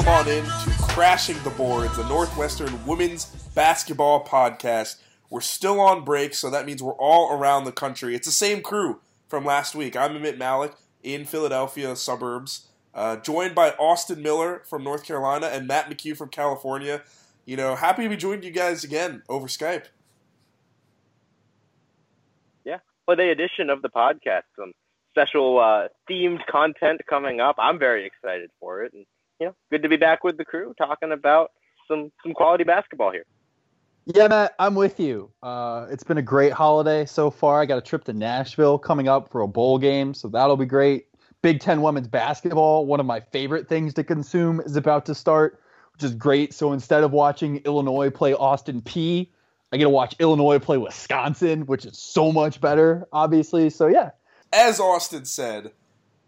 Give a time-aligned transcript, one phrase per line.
[0.00, 4.96] welcome on in to Crashing the Boards, the Northwestern Women's Basketball Podcast.
[5.28, 8.14] We're still on break, so that means we're all around the country.
[8.14, 9.96] It's the same crew from last week.
[9.96, 15.66] I'm Amit Mallik in Philadelphia suburbs, uh, joined by Austin Miller from North Carolina and
[15.66, 17.02] Matt McHugh from California.
[17.44, 19.86] You know, happy to be joining you guys again over Skype.
[22.64, 24.44] Yeah, for the edition of the podcast.
[24.56, 24.72] Some
[25.10, 27.56] special uh, themed content coming up.
[27.58, 29.04] I'm very excited for it, and
[29.40, 31.50] you know, good to be back with the crew talking about
[31.88, 33.24] some some quality basketball here.
[34.06, 35.30] Yeah, Matt, I'm with you.
[35.42, 37.60] Uh, it's been a great holiday so far.
[37.60, 40.66] I got a trip to Nashville coming up for a bowl game, so that'll be
[40.66, 41.06] great.
[41.42, 45.60] Big Ten women's basketball, one of my favorite things to consume, is about to start,
[45.92, 46.52] which is great.
[46.52, 49.28] So instead of watching Illinois play Austin Peay,
[49.72, 53.70] I get to watch Illinois play Wisconsin, which is so much better, obviously.
[53.70, 54.10] So yeah,
[54.52, 55.72] as Austin said,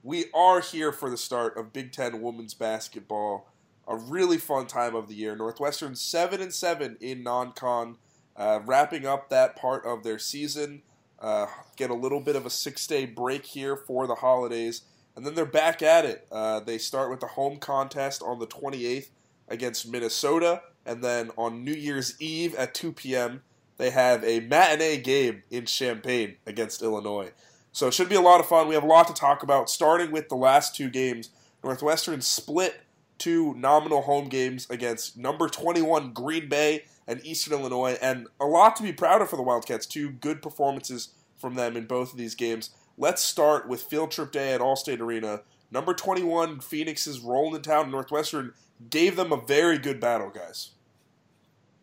[0.02, 3.48] we are here for the start of Big Ten women's basketball.
[3.86, 5.36] A really fun time of the year.
[5.36, 7.96] Northwestern seven and seven in non-con,
[8.36, 10.82] uh, wrapping up that part of their season.
[11.20, 14.82] Uh, get a little bit of a six-day break here for the holidays,
[15.14, 16.26] and then they're back at it.
[16.32, 19.10] Uh, they start with the home contest on the 28th
[19.46, 23.42] against Minnesota, and then on New Year's Eve at 2 p.m.
[23.76, 27.30] they have a matinee game in Champaign against Illinois.
[27.72, 28.68] So it should be a lot of fun.
[28.68, 31.30] We have a lot to talk about, starting with the last two games.
[31.64, 32.82] Northwestern split
[33.18, 38.76] two nominal home games against number 21 Green Bay and Eastern Illinois, and a lot
[38.76, 39.86] to be proud of for the Wildcats.
[39.86, 42.70] Two good performances from them in both of these games.
[42.98, 45.42] Let's start with field trip day at Allstate Arena.
[45.70, 47.90] Number 21 Phoenix is rolling in town.
[47.90, 48.52] Northwestern
[48.90, 50.70] gave them a very good battle, guys.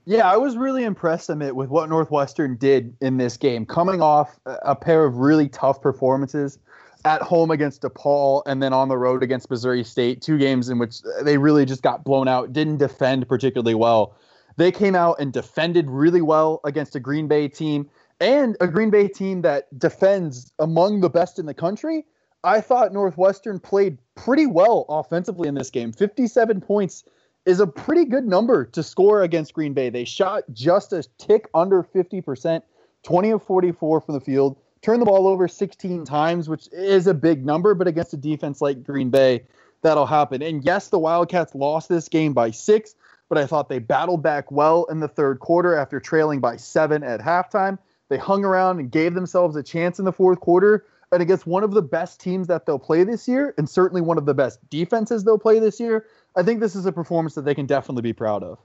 [0.09, 4.39] Yeah, I was really impressed, Amit, with what Northwestern did in this game, coming off
[4.47, 6.57] a pair of really tough performances
[7.05, 10.79] at home against DePaul and then on the road against Missouri State, two games in
[10.79, 14.15] which they really just got blown out, didn't defend particularly well.
[14.57, 17.87] They came out and defended really well against a Green Bay team
[18.19, 22.03] and a Green Bay team that defends among the best in the country.
[22.43, 25.93] I thought Northwestern played pretty well offensively in this game.
[25.93, 27.03] 57 points
[27.49, 29.89] is a pretty good number to score against Green Bay.
[29.89, 32.61] They shot just a tick under 50%,
[33.01, 37.13] 20 of 44 from the field, turned the ball over 16 times, which is a
[37.15, 39.45] big number, but against a defense like Green Bay,
[39.81, 40.43] that'll happen.
[40.43, 42.93] And yes, the Wildcats lost this game by six,
[43.29, 47.01] but I thought they battled back well in the third quarter after trailing by seven
[47.01, 47.79] at halftime.
[48.09, 50.85] They hung around and gave themselves a chance in the fourth quarter.
[51.11, 54.19] And against one of the best teams that they'll play this year, and certainly one
[54.19, 56.05] of the best defenses they'll play this year,
[56.35, 58.59] I think this is a performance that they can definitely be proud of.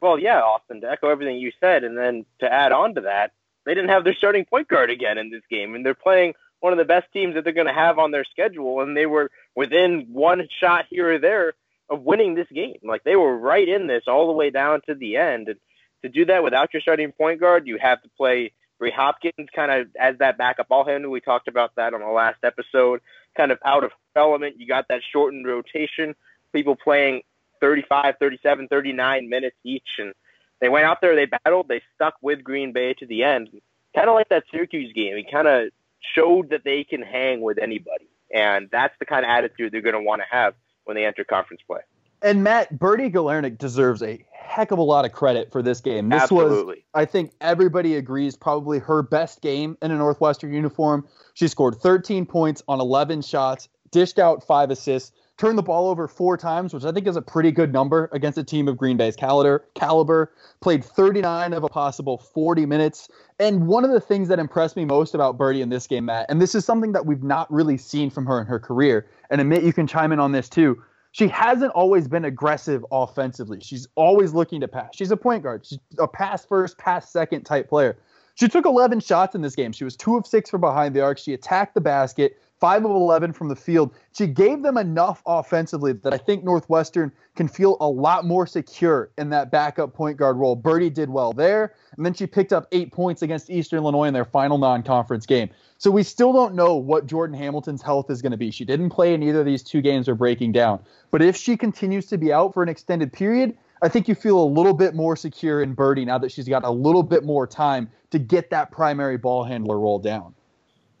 [0.00, 3.32] Well, yeah, Austin, to echo everything you said, and then to add on to that,
[3.64, 6.72] they didn't have their starting point guard again in this game, and they're playing one
[6.72, 9.30] of the best teams that they're going to have on their schedule, and they were
[9.54, 11.54] within one shot here or there
[11.90, 12.78] of winning this game.
[12.82, 15.58] Like they were right in this all the way down to the end, and
[16.02, 19.72] to do that without your starting point guard, you have to play Bree Hopkins kind
[19.72, 21.10] of as that backup ball handler.
[21.10, 23.00] We talked about that on the last episode.
[23.36, 24.60] Kind of out of element.
[24.60, 26.14] You got that shortened rotation
[26.52, 27.22] people playing
[27.60, 29.88] 35, 37, 39 minutes each.
[29.98, 30.12] And
[30.60, 33.48] they went out there, they battled, they stuck with Green Bay to the end.
[33.94, 35.16] Kind of like that Syracuse game.
[35.16, 35.70] He kind of
[36.14, 38.08] showed that they can hang with anybody.
[38.34, 40.54] And that's the kind of attitude they're going to want to have
[40.84, 41.80] when they enter conference play.
[42.20, 46.08] And Matt, Byrdie Galernik deserves a heck of a lot of credit for this game.
[46.08, 46.66] This Absolutely.
[46.66, 51.06] was, I think everybody agrees, probably her best game in a Northwestern uniform.
[51.34, 56.08] She scored 13 points on 11 shots, dished out five assists turned the ball over
[56.08, 58.96] four times, which I think is a pretty good number against a team of Green
[58.96, 59.64] Bay's caliber.
[59.74, 63.08] Caliber played 39 of a possible 40 minutes.
[63.38, 66.26] And one of the things that impressed me most about Byrdie in this game, Matt,
[66.28, 69.40] and this is something that we've not really seen from her in her career, and
[69.40, 70.82] Amit you can chime in on this too.
[71.12, 73.60] She hasn't always been aggressive offensively.
[73.60, 74.90] She's always looking to pass.
[74.94, 75.64] She's a point guard.
[75.64, 77.96] She's a pass first, pass second type player.
[78.34, 79.72] She took 11 shots in this game.
[79.72, 81.18] She was two of six from behind the arc.
[81.18, 83.94] She attacked the basket five of 11 from the field.
[84.12, 89.10] She gave them enough offensively that I think Northwestern can feel a lot more secure
[89.16, 90.56] in that backup point guard role.
[90.56, 94.14] Byrdie did well there, and then she picked up eight points against Eastern Illinois in
[94.14, 95.50] their final non conference game.
[95.78, 98.50] So we still don't know what Jordan Hamilton's health is going to be.
[98.50, 100.80] She didn't play in either of these two games or breaking down.
[101.12, 104.42] But if she continues to be out for an extended period, I think you feel
[104.42, 107.46] a little bit more secure in Byrdie now that she's got a little bit more
[107.46, 110.34] time to get that primary ball handler role down.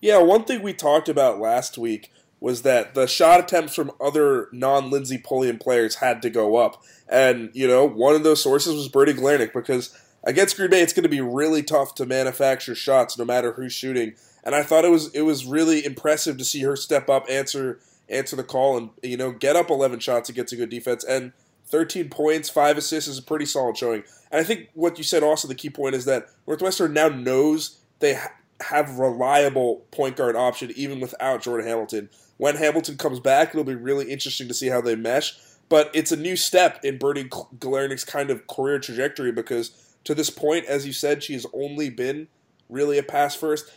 [0.00, 4.48] Yeah, one thing we talked about last week was that the shot attempts from other
[4.52, 6.82] non Lindsey Pulliam players had to go up.
[7.08, 10.92] And, you know, one of those sources was Byrdie Galernik because against Green Bay it's
[10.92, 14.14] going to be really tough to manufacture shots no matter who's shooting.
[14.44, 17.80] And I thought it was it was really impressive to see her step up, answer
[18.08, 21.32] answer the call and you know get up 11 shots against a good defense and
[21.66, 24.02] 13 points, five assists is a pretty solid showing.
[24.30, 27.78] And I think what you said also the key point is that Northwestern now knows
[27.98, 28.18] they
[28.62, 32.10] have reliable point guard option even without Jordan Hamilton.
[32.36, 35.38] When Hamilton comes back, it'll be really interesting to see how they mesh.
[35.68, 39.70] But it's a new step in Byrdie Galernik's kind of career trajectory because
[40.04, 42.28] to this point, as you said, she has only been
[42.68, 43.70] really a pass first.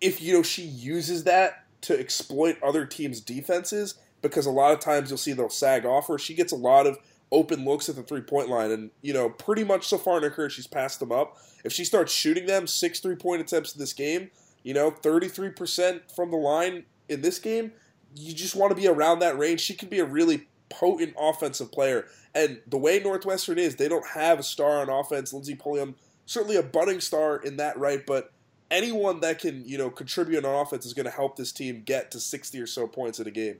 [0.00, 4.80] If you know she uses that to exploit other teams' defenses, because a lot of
[4.80, 6.98] times you'll see they'll sag off her, she gets a lot of
[7.32, 10.22] open looks at the three point line, and you know pretty much so far in
[10.22, 11.38] her career she's passed them up.
[11.64, 14.30] If she starts shooting them six three point attempts in this game,
[14.62, 17.72] you know thirty three percent from the line in this game,
[18.14, 19.60] you just want to be around that range.
[19.60, 22.06] She can be a really potent offensive player.
[22.34, 25.32] And the way Northwestern is, they don't have a star on offense.
[25.32, 25.96] Lindsey Pulliam,
[26.26, 28.32] certainly a budding star in that right, but
[28.70, 32.10] anyone that can, you know, contribute on offense is going to help this team get
[32.12, 33.56] to 60 or so points in a game.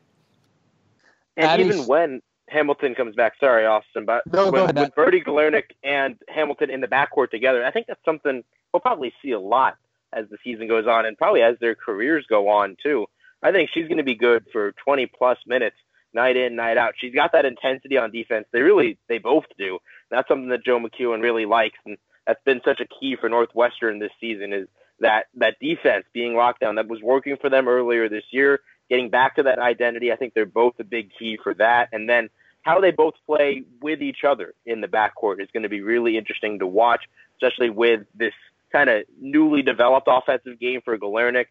[1.37, 6.17] And even when Hamilton comes back, sorry, Austin, but no, when, with Byrdie Galernik and
[6.29, 8.43] Hamilton in the backcourt together, I think that's something
[8.73, 9.77] we'll probably see a lot
[10.13, 13.07] as the season goes on and probably as their careers go on, too.
[13.43, 15.77] I think she's going to be good for 20 plus minutes
[16.13, 16.95] night in, night out.
[16.99, 18.47] She's got that intensity on defense.
[18.53, 19.79] They really, they both do.
[20.11, 23.99] That's something that Joe McKeown really likes, and that's been such a key for Northwestern
[23.99, 24.69] this season is
[25.01, 26.75] that that defense being locked down.
[26.75, 28.61] That was working for them earlier this year.
[28.89, 31.89] Getting back to that identity, I think they're both a big key for that.
[31.93, 32.29] And then
[32.63, 36.17] how they both play with each other in the backcourt is going to be really
[36.17, 37.05] interesting to watch,
[37.37, 38.35] especially with this
[38.73, 41.47] kind of newly developed offensive game for Galernik.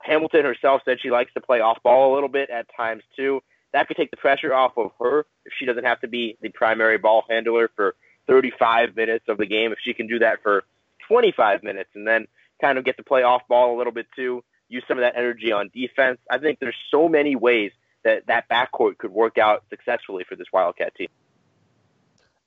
[0.00, 3.40] Hamilton herself said she likes to play off ball a little bit at times too
[3.72, 6.50] that could take the pressure off of her if she doesn't have to be the
[6.50, 7.94] primary ball handler for
[8.26, 9.72] 35 minutes of the game.
[9.72, 10.64] If she can do that for
[11.08, 12.26] 25 minutes and then
[12.60, 15.16] kind of get to play off ball a little bit too, use some of that
[15.16, 16.18] energy on defense.
[16.30, 17.72] I think there's so many ways
[18.04, 21.08] that that backcourt could work out successfully for this Wildcat team.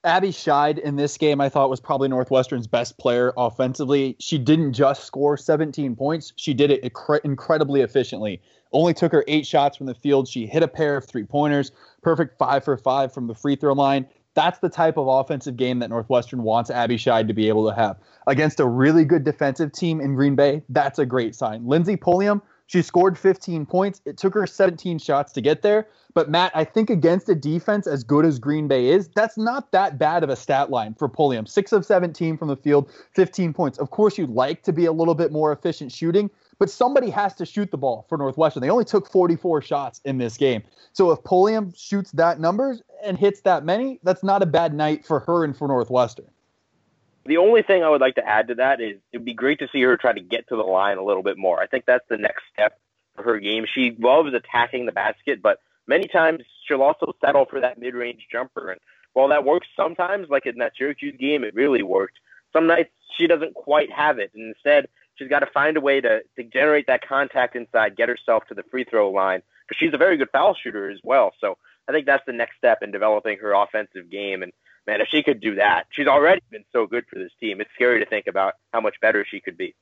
[0.04, 4.16] Abi Scheid in this game, I thought was probably Northwestern's best player offensively.
[4.20, 6.84] She didn't just score 17 points; she did it
[7.24, 8.42] incredibly efficiently.
[8.72, 10.28] Only took her eight shots from the field.
[10.28, 11.72] She hit a pair of three pointers,
[12.02, 14.06] perfect five for five from the free throw line.
[14.36, 17.74] That's the type of offensive game that Northwestern wants Abi Scheid to be able to
[17.74, 17.98] have.
[18.28, 21.66] Against a really good defensive team in Green Bay, that's a great sign.
[21.66, 24.02] Lindsey Pulliam, she scored 15 points.
[24.06, 25.88] It took her 17 shots to get there.
[26.14, 29.72] But Matt, I think against a defense as good as Green Bay is, that's not
[29.72, 31.46] that bad of a stat line for Pulliam.
[31.46, 33.78] Six of 17 from the field, 15 points.
[33.78, 37.36] Of course, you'd like to be a little bit more efficient shooting, but somebody has
[37.36, 38.62] to shoot the ball for Northwestern.
[38.62, 40.64] They only took 44 shots in this game.
[40.94, 45.06] So if Pulliam shoots that numbers and hits that many, that's not a bad night
[45.06, 46.26] for her and for Northwestern.
[47.26, 49.68] The only thing I would like to add to that is it'd be great to
[49.72, 51.60] see her try to get to the line a little bit more.
[51.60, 52.80] I think that's the next step
[53.16, 53.66] for her game.
[53.72, 58.72] She loves attacking the basket, but many times she'll also settle for that mid-range jumper.
[58.72, 58.80] And
[59.14, 62.20] while that works sometimes, like in that Syracuse game, it really worked.
[62.54, 66.02] Some nights she doesn't quite have it, and instead She's got to find a way
[66.02, 69.94] to, to generate that contact inside, get herself to the free throw line because she's
[69.94, 71.34] a very good foul shooter as well.
[71.40, 71.58] So
[71.88, 74.44] I think that's the next step in developing her offensive game.
[74.44, 74.52] And
[74.88, 77.62] man, if she could do that, she's already been so good for this team.
[77.62, 79.76] It's scary to think about how much better she could be.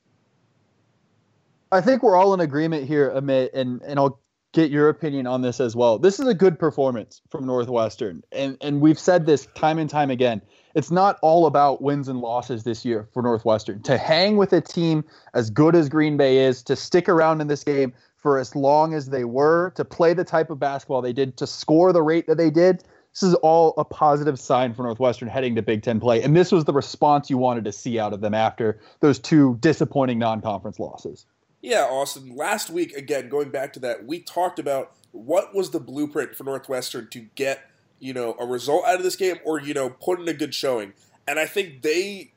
[1.72, 4.20] I think we're all in agreement here, Amit, and, and I'll
[4.52, 5.98] get your opinion on this as well.
[5.98, 8.22] This is a good performance from Northwestern.
[8.30, 10.40] And and we've said this time and time again
[10.74, 13.80] it's not all about wins and losses this year for Northwestern.
[13.82, 17.46] To hang with a team as good as Green Bay is, to stick around in
[17.46, 21.12] this game for as long as they were, to play the type of basketball they
[21.12, 22.82] did, to score the rate that they did,
[23.14, 26.22] this is all a positive sign for Northwestern heading to Big Ten play.
[26.22, 29.56] And this was the response you wanted to see out of them after those two
[29.60, 31.26] disappointing non conference losses.
[31.62, 32.36] Yeah, Austin.
[32.36, 36.44] Last week, again, going back to that, we talked about what was the blueprint for
[36.44, 37.70] Northwestern to get
[38.04, 40.54] you know, a result out of this game or, you know, put in a good
[40.54, 40.92] showing.
[41.26, 42.32] And I think they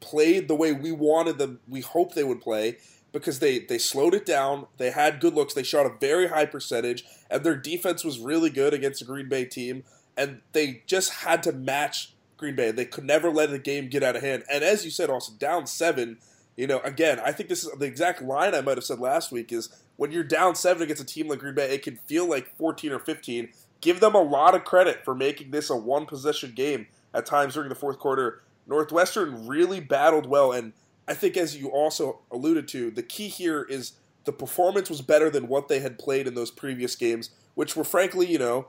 [0.00, 2.78] played the way we wanted them, we hoped they would play
[3.12, 4.66] because they, they slowed it down.
[4.78, 5.54] They had good looks.
[5.54, 9.28] They shot a very high percentage, and their defense was really good against a Green
[9.28, 9.84] Bay team.
[10.16, 12.70] And they just had to match Green Bay.
[12.70, 14.44] They could never let the game get out of hand.
[14.50, 16.18] And as you said, also down seven.
[16.56, 19.32] You know, again, I think this is the exact line I might have said last
[19.32, 22.28] week is when you're down seven against a team like Green Bay, it can feel
[22.28, 23.48] like 14 or 15
[23.82, 27.54] give them a lot of credit for making this a one possession game at times
[27.54, 28.42] during the fourth quarter.
[28.66, 30.72] Northwestern really battled well, and
[31.06, 33.92] I think, as you also alluded to, the key here is
[34.24, 37.84] the performance was better than what they had played in those previous games, which were
[37.84, 38.68] frankly, you know,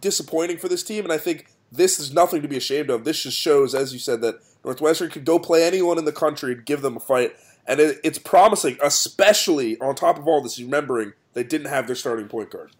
[0.00, 1.04] disappointing for this team.
[1.04, 3.04] And I think this is nothing to be ashamed of.
[3.04, 6.52] This just shows, as you said, that Northwestern could go play anyone in the country
[6.52, 7.34] and give them a fight.
[7.66, 11.96] And it, it's promising, especially on top of all this, remembering they didn't have their
[11.96, 12.70] starting point guard.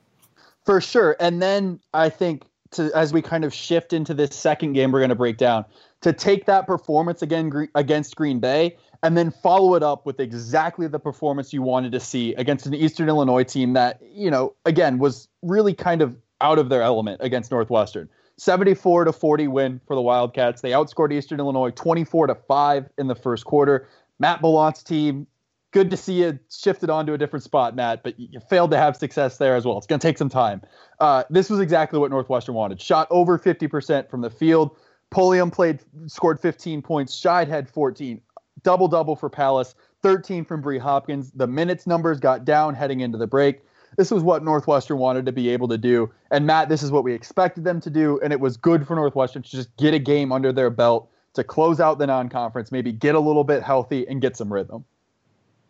[0.64, 1.16] For sure.
[1.20, 5.00] And then I think to as we kind of shift into this second game we're
[5.00, 5.64] going to break down,
[6.00, 10.86] to take that performance again against Green Bay and then follow it up with exactly
[10.86, 14.98] the performance you wanted to see against an Eastern Illinois team that, you know, again
[14.98, 18.08] was really kind of out of their element against Northwestern.
[18.36, 20.60] 74 to 40 win for the Wildcats.
[20.60, 23.88] They outscored Eastern Illinois 24 to 5 in the first quarter.
[24.18, 25.26] Matt Bollant's team
[25.74, 28.78] good to see you shifted on to a different spot, Matt, but you failed to
[28.78, 29.76] have success there as well.
[29.76, 30.62] It's going to take some time.
[31.00, 32.80] Uh, this was exactly what Northwestern wanted.
[32.80, 34.76] Shot over 50% from the field.
[35.10, 37.20] Pulliam played, scored 15 points.
[37.20, 38.20] Scheid had 14.
[38.62, 39.74] Double double for Pallas.
[40.02, 41.32] 13 from Bree Hopkins.
[41.32, 43.62] The minutes numbers got down heading into the break.
[43.96, 46.12] This was what Northwestern wanted to be able to do.
[46.30, 48.20] And Matt, this is what we expected them to do.
[48.22, 51.44] And it was good for Northwestern to just get a game under their belt to
[51.44, 54.84] close out the non conference, maybe get a little bit healthy and get some rhythm.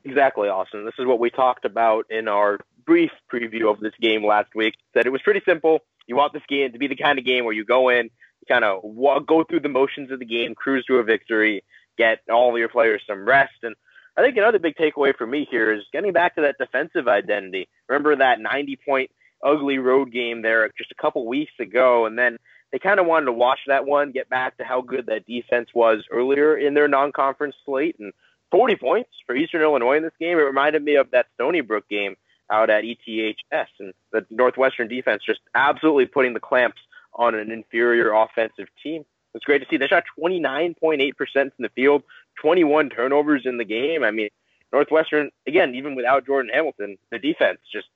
[0.04, 0.85] Exactly, Austin.
[0.85, 4.75] This is what we talked about in our brief preview of this game last week.
[4.95, 5.81] That it was pretty simple.
[6.07, 8.11] You want this game to be the kind of game where you go in,
[8.47, 8.83] kind of
[9.26, 11.64] go through the motions of the game, cruise to a victory,
[11.97, 13.54] get all of your players some rest.
[13.62, 13.75] And
[14.16, 17.68] I think another big takeaway for me here is getting back to that defensive identity.
[17.88, 19.11] Remember that 90 point
[19.44, 22.38] ugly road game there just a couple weeks ago, and then
[22.73, 25.68] they kind of wanted to watch that one, get back to how good that defense
[25.75, 28.12] was earlier in their non conference slate, and
[28.50, 30.38] 40 points for Eastern Illinois in this game.
[30.38, 32.16] It reminded me of that Stony Brook game
[32.50, 36.80] out at ETHS and the Northwestern defense just absolutely putting the clamps
[37.14, 39.04] on an inferior offensive team.
[39.35, 39.76] It's great to see.
[39.76, 42.02] They shot 29.8% from the field,
[42.41, 44.03] 21 turnovers in the game.
[44.03, 44.29] I mean,
[44.73, 47.87] Northwestern, again, even without Jordan Hamilton, the defense just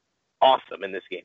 [0.41, 1.25] awesome in this game.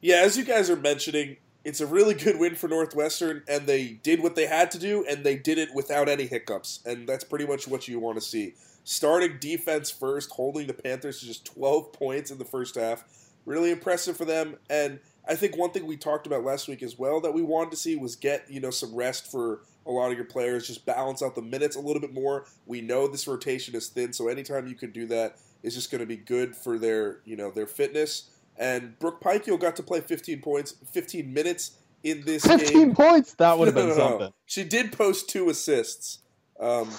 [0.00, 3.98] Yeah, as you guys are mentioning, it's a really good win for Northwestern, and they
[4.02, 7.24] did what they had to do, and they did it without any hiccups, and that's
[7.24, 8.54] pretty much what you want to see.
[8.82, 13.04] Starting defense first, holding the Panthers to just 12 points in the first half,
[13.44, 14.56] really impressive for them.
[14.68, 17.70] And I think one thing we talked about last week as well that we wanted
[17.72, 20.84] to see was get you know some rest for a lot of your players, just
[20.86, 22.44] balance out the minutes a little bit more.
[22.66, 26.00] We know this rotation is thin, so anytime you can do that is just going
[26.00, 28.30] to be good for their you know their fitness.
[28.56, 32.94] And Brooke Pykiel got to play 15 points, 15 minutes in this 15 game.
[32.94, 33.34] points?
[33.34, 34.10] That would have No, been no, no.
[34.10, 34.32] something.
[34.46, 36.18] She did post two assists.
[36.58, 36.90] Um,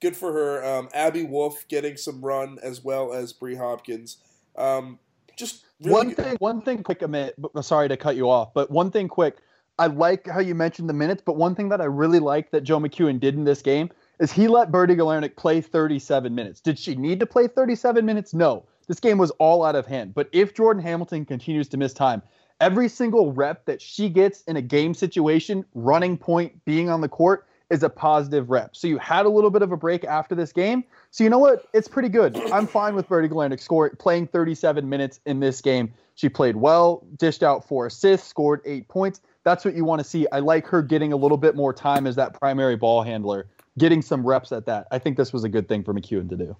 [0.00, 0.64] good for her.
[0.64, 4.16] Um, Abby Wolf getting some run as well as Bree Hopkins.
[4.56, 4.98] Um,
[5.36, 8.28] just really one good- thing, one thing quick, Amit, but- uh, sorry to cut you
[8.30, 9.38] off, but one thing quick.
[9.76, 12.60] I like how you mentioned the minutes, but one thing that I really like that
[12.60, 16.60] Joe McKeown did in this game is he let Byrdie Galernik play 37 minutes.
[16.60, 18.32] Did she need to play 37 minutes?
[18.32, 18.64] No.
[18.86, 20.14] This game was all out of hand.
[20.14, 22.22] But if Jordan Hamilton continues to miss time,
[22.60, 27.08] every single rep that she gets in a game situation, running point, being on the
[27.08, 28.76] court, is a positive rep.
[28.76, 30.84] So you had a little bit of a break after this game.
[31.14, 31.66] So you know what?
[31.72, 32.36] It's pretty good.
[32.50, 35.94] I'm fine with Byrdie Galernik score playing 37 minutes in this game.
[36.16, 39.20] She played well, dished out four assists, scored eight points.
[39.44, 40.26] That's what you want to see.
[40.32, 43.46] I like her getting a little bit more time as that primary ball handler,
[43.78, 44.88] getting some reps at that.
[44.90, 46.56] I think this was a good thing for McKeown to do.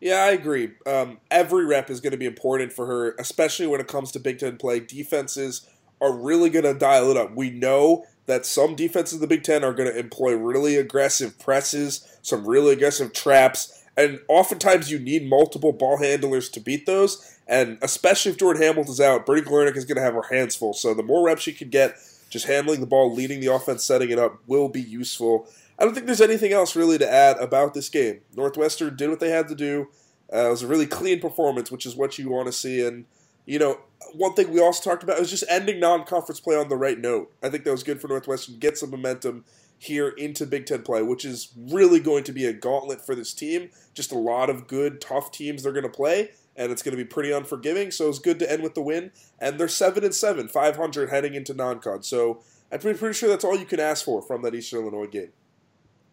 [0.00, 0.70] Yeah, I agree.
[0.86, 4.18] Um, every rep is going to be important for her, especially when it comes to
[4.18, 4.80] Big Ten play.
[4.80, 5.68] Defenses
[6.00, 7.36] are really going to dial it up.
[7.36, 11.38] We know that some defenses in the Big Ten are going to employ really aggressive
[11.38, 17.38] presses, some really aggressive traps, and oftentimes you need multiple ball handlers to beat those.
[17.46, 20.72] And especially if Jordan Hamilton's out, Byrdie Galernik is going to have her hands full.
[20.72, 21.96] So the more reps she can get,
[22.30, 25.48] just handling the ball, leading the offense, setting it up, will be useful.
[25.78, 28.20] I don't think there's anything else really to add about this game.
[28.34, 29.88] Northwestern did what they had to do.
[30.32, 32.86] Uh, it was a really clean performance, which is what you want to see.
[32.86, 33.04] And,
[33.44, 33.80] you know,
[34.14, 36.98] one thing we also talked about was just ending non conference play on the right
[36.98, 37.32] note.
[37.42, 38.58] I think that was good for Northwestern.
[38.58, 39.44] Get some momentum
[39.82, 43.32] here into Big Ten play, which is really going to be a gauntlet for this
[43.32, 43.70] team.
[43.94, 47.02] Just a lot of good, tough teams they're going to play, and it's going to
[47.02, 47.90] be pretty unforgiving.
[47.90, 49.10] So it's good to end with the win.
[49.38, 52.02] And they're 7 and 7, 500 heading into non con.
[52.02, 55.06] So I'm pretty, pretty sure that's all you can ask for from that Eastern Illinois
[55.06, 55.32] game.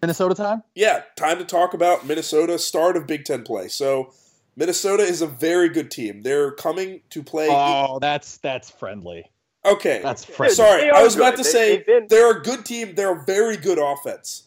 [0.02, 0.64] Minnesota time?
[0.74, 3.68] Yeah, time to talk about Minnesota start of Big Ten play.
[3.68, 4.14] So
[4.56, 6.22] Minnesota is a very good team.
[6.22, 7.50] They're coming to play.
[7.52, 9.30] Oh, that's that's friendly.
[9.68, 11.44] Okay, That's Dude, sorry, I are was about good.
[11.44, 12.96] to They- say they've been- they're a good team.
[12.96, 14.44] They're a very good offense.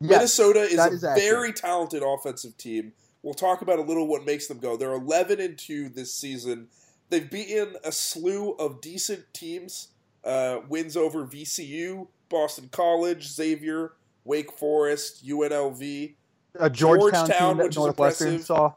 [0.00, 1.30] Yes, Minnesota is that a is accurate.
[1.30, 2.92] very talented offensive team.
[3.22, 4.76] We'll talk about a little what makes them go.
[4.76, 6.68] They're 11 and 2 this season.
[7.08, 9.88] They've beaten a slew of decent teams.
[10.24, 13.92] Uh, wins over VCU, Boston College, Xavier,
[14.24, 16.14] Wake Forest, UNLV.
[16.58, 18.46] a Georgetown, Georgetown, team that which is Northwestern impressive.
[18.46, 18.72] saw.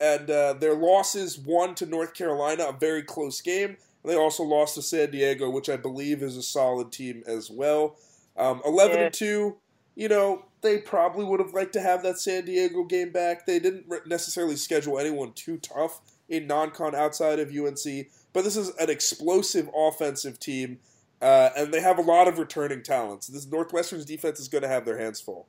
[0.00, 3.76] and uh, their losses one to North Carolina, a very close game.
[4.04, 7.96] They also lost to San Diego, which I believe is a solid team as well.
[8.36, 9.04] Um, Eleven Yeah.
[9.06, 9.56] and two,
[9.94, 13.46] you know, they probably would have liked to have that San Diego game back.
[13.46, 18.70] They didn't necessarily schedule anyone too tough in non-con outside of UNC, but this is
[18.76, 20.78] an explosive offensive team,
[21.20, 23.26] uh, and they have a lot of returning talents.
[23.26, 25.46] This Northwestern's defense is going to have their hands full.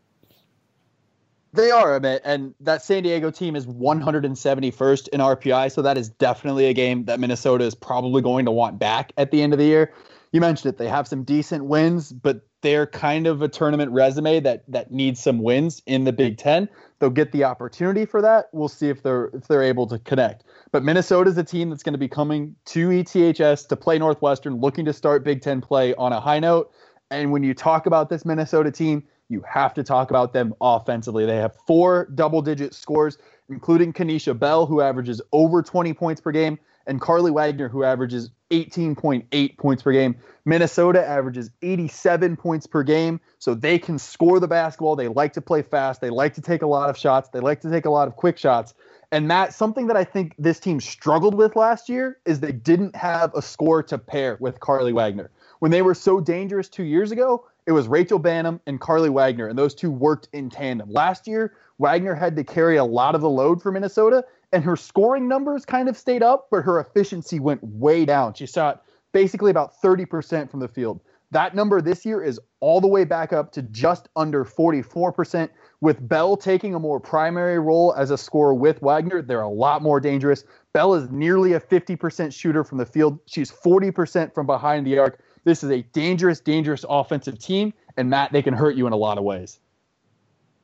[1.53, 6.09] They are, Amit, and that San Diego team is 171st in RPI, so that is
[6.09, 9.59] definitely a game that Minnesota is probably going to want back at the end of
[9.59, 9.93] the year.
[10.31, 14.39] You mentioned it; they have some decent wins, but they're kind of a tournament resume
[14.39, 16.69] that that needs some wins in the Big Ten.
[16.99, 18.45] They'll get the opportunity for that.
[18.53, 20.45] We'll see if they're if they're able to connect.
[20.71, 24.61] But Minnesota is a team that's going to be coming to ETHS to play Northwestern,
[24.61, 26.71] looking to start Big Ten play on a high note.
[27.09, 31.25] And when you talk about this Minnesota team, you have to talk about them offensively.
[31.25, 33.17] They have four double digit scores,
[33.49, 38.29] including Kenisha Bell, who averages over 20 points per game, and Carlie Wagner, who averages
[38.49, 40.17] 18.8 points per game.
[40.43, 44.95] Minnesota averages 87 points per game, so they can score the basketball.
[44.95, 46.01] They like to play fast.
[46.01, 47.29] They like to take a lot of shots.
[47.29, 48.73] They like to take a lot of quick shots.
[49.13, 52.95] And Matt, something that I think this team struggled with last year is they didn't
[52.95, 55.29] have a score to pair with Carlie Wagner.
[55.59, 59.47] When they were so dangerous two years ago, it was Rachel Banham and Carlie Wagner,
[59.47, 60.91] and those two worked in tandem.
[60.91, 64.75] Last year, Wagner had to carry a lot of the load for Minnesota, and her
[64.75, 68.33] scoring numbers kind of stayed up, but her efficiency went way down.
[68.33, 71.01] She shot basically about 30% from the field.
[71.31, 75.49] That number this year is all the way back up to just under 44%.
[75.79, 79.81] With Bell taking a more primary role as a scorer with Wagner, they're a lot
[79.81, 80.43] more dangerous.
[80.73, 83.17] Bell is nearly a 50% shooter from the field.
[83.27, 85.23] She's 40% from behind the arc.
[85.43, 88.97] This is a dangerous, dangerous offensive team, and Matt, they can hurt you in a
[88.97, 89.59] lot of ways.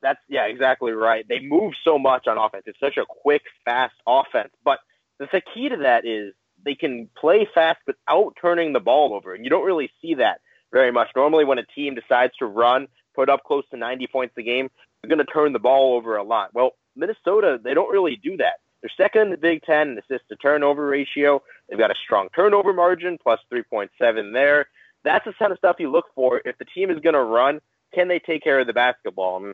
[0.00, 1.26] That's yeah, exactly right.
[1.28, 2.64] They move so much on offense.
[2.66, 4.50] It's such a quick, fast offense.
[4.64, 4.78] But
[5.18, 9.44] the, key to that is they can play fast without turning the ball over, and
[9.44, 10.40] you don't really see that
[10.72, 11.08] very much.
[11.16, 14.70] Normally, when a team decides to run, put up close to 90 points a game,
[15.02, 16.54] they're going to turn the ball over a lot.
[16.54, 18.60] Well, Minnesota, they don't really do that.
[18.80, 21.42] They're second in the Big Ten in assist to turnover ratio.
[21.68, 24.68] They've got a strong turnover margin, plus 3.7 there.
[25.04, 26.40] That's the kind of stuff you look for.
[26.44, 27.60] If the team is going to run,
[27.94, 29.52] can they take care of the basketball?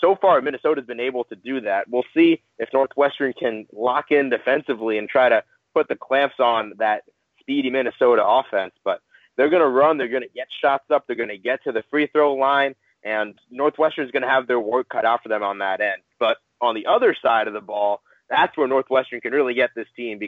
[0.00, 1.88] So far, Minnesota's been able to do that.
[1.88, 6.72] We'll see if Northwestern can lock in defensively and try to put the clamps on
[6.78, 7.02] that
[7.40, 8.72] speedy Minnesota offense.
[8.84, 9.00] But
[9.36, 9.98] they're going to run.
[9.98, 11.06] They're going to get shots up.
[11.06, 12.74] They're going to get to the free throw line.
[13.04, 16.02] And Northwestern's going to have their work cut out for them on that end.
[16.18, 19.86] But on the other side of the ball, that's where Northwestern can really get this
[19.96, 20.20] team.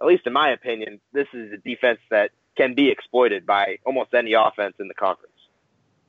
[0.00, 4.14] At least in my opinion, this is a defense that can be exploited by almost
[4.14, 5.32] any offense in the conference.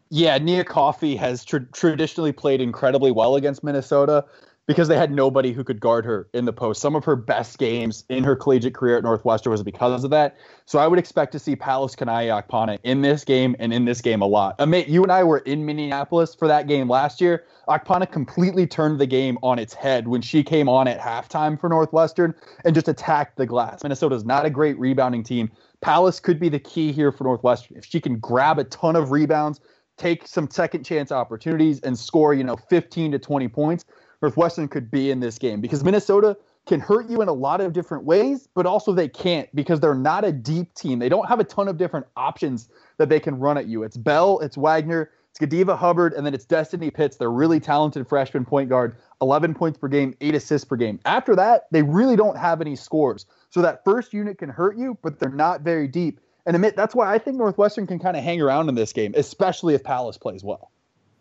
[0.10, 4.26] Yeah, Nia Coffey has tr- traditionally played incredibly well against Minnesota
[4.68, 6.82] because they had nobody who could guard her in the post.
[6.82, 10.38] Some of her best games in her collegiate career at Northwestern was because of that.
[10.66, 14.22] So I would expect to see Pallas Kunaiyi-Akpanah in this game and in this game
[14.22, 14.56] a lot.
[14.60, 17.46] Uh, Amit, you and I were in Minneapolis for that game last year.
[17.70, 21.70] Akpanah completely turned the game on its head when she came on at halftime for
[21.70, 23.84] Northwestern and just attacked the glass.
[23.84, 25.50] Minnesota's not a great rebounding team.
[25.80, 27.78] Pallas could be the key here for Northwestern.
[27.78, 29.62] If she can grab a ton of rebounds,
[29.98, 33.86] take some second chance opportunities, and score, you know, 15 to 20 points,
[34.22, 37.72] Northwestern could be in this game because Minnesota can hurt you in a lot of
[37.72, 41.00] different ways, but also they can't because they're not a deep team.
[41.00, 43.84] They don't have a ton of different options that they can run at you.
[43.84, 47.18] It's Bell, it's Wagner, it's Gadiva Hubbard, and then it's Destiny Pitts.
[47.18, 51.00] They're really talented freshman point guard, 11 points per game, eight assists per game.
[51.06, 53.26] After that, they really don't have any scores.
[53.50, 56.20] So that first unit can hurt you, but they're not very deep.
[56.46, 59.14] And Amit that's why I think Northwestern can kind of hang around in this game,
[59.16, 60.72] especially if Pallas plays well.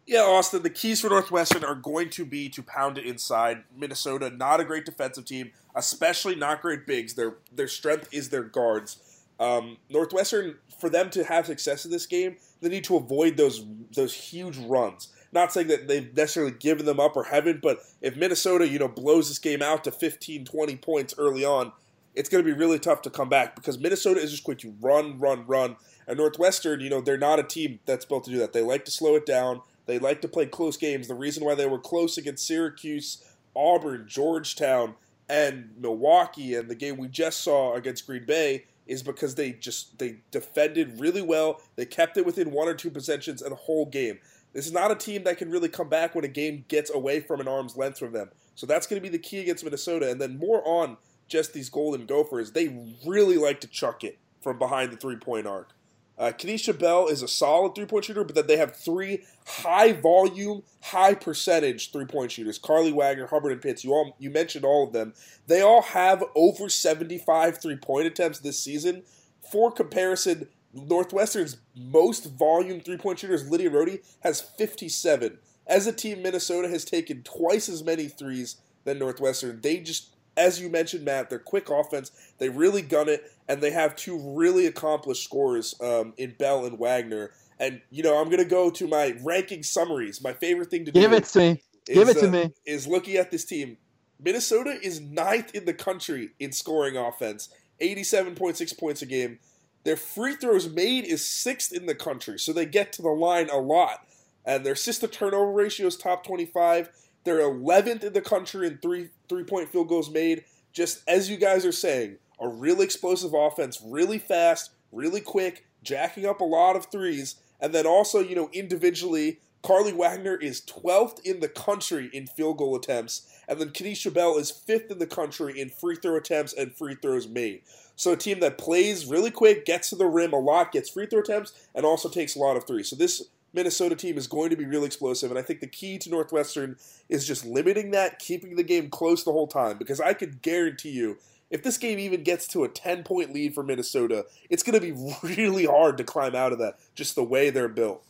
[0.07, 3.65] Yeah, Austin, the keys for Northwestern are going to be to pound it inside.
[3.77, 7.15] Minnesota, not a great defensive team, especially not great bigs.
[7.15, 8.99] Their their strength is their guards.
[9.41, 13.65] Um, Northwestern, for them to have success in this game, they need to avoid those
[13.97, 15.09] those huge runs.
[15.33, 18.89] Not saying that they've necessarily given them up or haven't, but if Minnesota, you know,
[18.89, 21.73] blows this game out to 15, 20 points early on,
[22.15, 24.75] it's going to be really tough to come back because Minnesota is just going to
[24.81, 25.77] run, run, run.
[26.07, 28.53] And Northwestern, you know, they're not a team that's built to do that.
[28.53, 29.61] They like to slow it down.
[29.87, 31.09] They like to play close games.
[31.09, 34.95] The reason why they were close against Syracuse, Auburn, Georgetown,
[35.29, 39.99] and Milwaukee, and the game we just saw against Green Bay is because they just
[39.99, 41.61] they defended really well.
[41.75, 44.19] They kept it within one or two possessions and a whole game.
[44.53, 47.21] This is not a team that can really come back when a game gets away
[47.21, 48.31] from an arm's length from them.
[48.55, 50.11] So that's going to be the key against Minnesota.
[50.11, 50.97] And then more on
[51.29, 55.47] just these Golden Gophers, they really like to chuck it from behind the three point
[55.47, 55.73] arc.
[56.19, 59.93] Uh, Kenisha Bell is a solid three point shooter, but then they have three high
[59.93, 62.59] volume, high percentage three point shooters.
[62.59, 63.85] Carlie Wagner, Hubbard, and Pitts.
[63.85, 65.13] You all you mentioned all of them.
[65.47, 69.03] They all have over 75 three point attempts this season.
[69.51, 75.39] For comparison, Northwestern's most volume three point shooters, Lydia Rohde, has 57.
[75.67, 79.61] As a team, Minnesota has taken twice as many threes than Northwestern.
[79.61, 82.11] They just as you mentioned, Matt, they're quick offense.
[82.39, 86.79] They really gun it, and they have two really accomplished scorers um, in Bell and
[86.79, 87.31] Wagner.
[87.59, 90.23] And you know, I'm gonna go to my ranking summaries.
[90.23, 91.17] My favorite thing to Give do.
[91.17, 91.63] it to me.
[91.89, 92.53] is, Give it to uh, me.
[92.67, 93.79] Is looking at this team.
[94.21, 97.51] Minnesota is ninth in the country in scoring offense,
[97.83, 99.39] 87.6 points a game.
[99.85, 103.49] Their free throws made is sixth in the country, so they get to the line
[103.51, 104.07] a lot.
[104.45, 106.91] And their assist to turnover ratio is top 25.
[107.25, 110.45] They're 11th in the country in three three point field goals made.
[110.73, 116.27] Just as you guys are saying, a really explosive offense, really fast, really quick, jacking
[116.27, 117.37] up a lot of threes.
[117.61, 122.59] And then also, you know, individually, Carlie Wagner is 12th in the country in field
[122.59, 126.53] goal attempts, and then Kenisha Bell is 5th in the country in free throw attempts
[126.53, 127.63] and free throws made.
[127.97, 131.07] So a team that plays really quick, gets to the rim a lot, gets free
[131.07, 132.89] throw attempts, and also takes a lot of threes.
[132.91, 135.99] So this Minnesota team is going to be really explosive, and I think the key
[135.99, 136.77] to Northwestern
[137.09, 140.91] is just limiting that, keeping the game close the whole time, because I could guarantee
[140.91, 141.17] you
[141.51, 144.81] if this game even gets to a 10 point lead for Minnesota, it's going to
[144.81, 144.93] be
[145.37, 148.05] really hard to climb out of that, just the way they're built.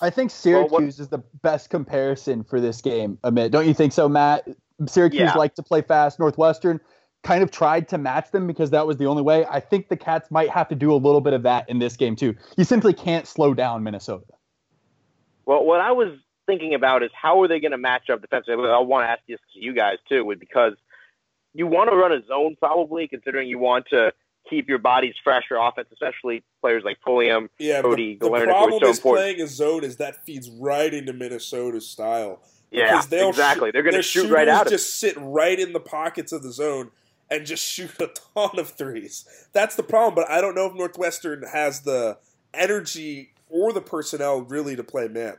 [0.00, 3.50] I think Well, Syracuse what- is the best comparison for this game, Amit.
[3.50, 4.48] Don't you think so, Matt?
[4.86, 5.34] Syracuse Yeah.
[5.34, 6.18] like to play fast.
[6.18, 6.80] Northwestern
[7.22, 9.46] kind of tried to match them because that was the only way.
[9.46, 11.96] I think the Cats might have to do a little bit of that in this
[11.96, 12.34] game, too.
[12.58, 14.24] You simply can't slow down Minnesota.
[15.46, 18.68] Well, what I was thinking about is how are they going to match up defensively?
[18.68, 20.74] I want to ask this to you guys too, because
[21.54, 24.12] you want to run a zone probably, considering you want to
[24.48, 27.48] keep your bodies fresh for offense, especially players like Pulliam.
[27.58, 29.24] Yeah, Cody the Galernick problem so is important.
[29.24, 32.42] playing a zone is that feeds right into Minnesota's style.
[32.70, 33.68] Yeah, exactly.
[33.68, 36.42] shoot- They're going to shoot right out of just sit right in the pockets of
[36.42, 36.90] the zone
[37.30, 39.24] and just shoot a ton of threes.
[39.52, 40.14] That's the problem.
[40.14, 42.18] But I don't know if Northwestern has the
[42.52, 45.36] energy or the personnel really to play man.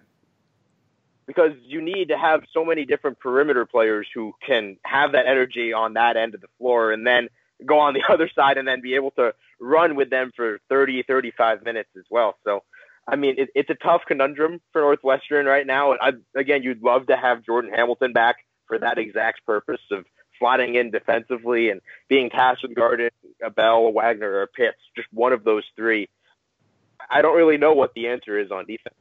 [1.28, 5.74] Because you need to have so many different perimeter players who can have that energy
[5.74, 7.30] on that end of the floor and then
[7.66, 11.04] go on the other side and then be able to run with them for 30,
[11.04, 12.36] 35 minutes as well.
[12.44, 12.64] So,
[13.08, 15.94] I mean, it, it's a tough conundrum for Northwestern right now.
[15.94, 20.06] I, again, you'd love to have Jordan Hamilton back for that exact purpose of
[20.42, 23.10] slotting in defensively and being tasked with guarding
[23.44, 26.10] a Bell, a Wagner, or a Pitts, just one of those three.
[27.10, 28.96] I don't really know what the answer is on defense.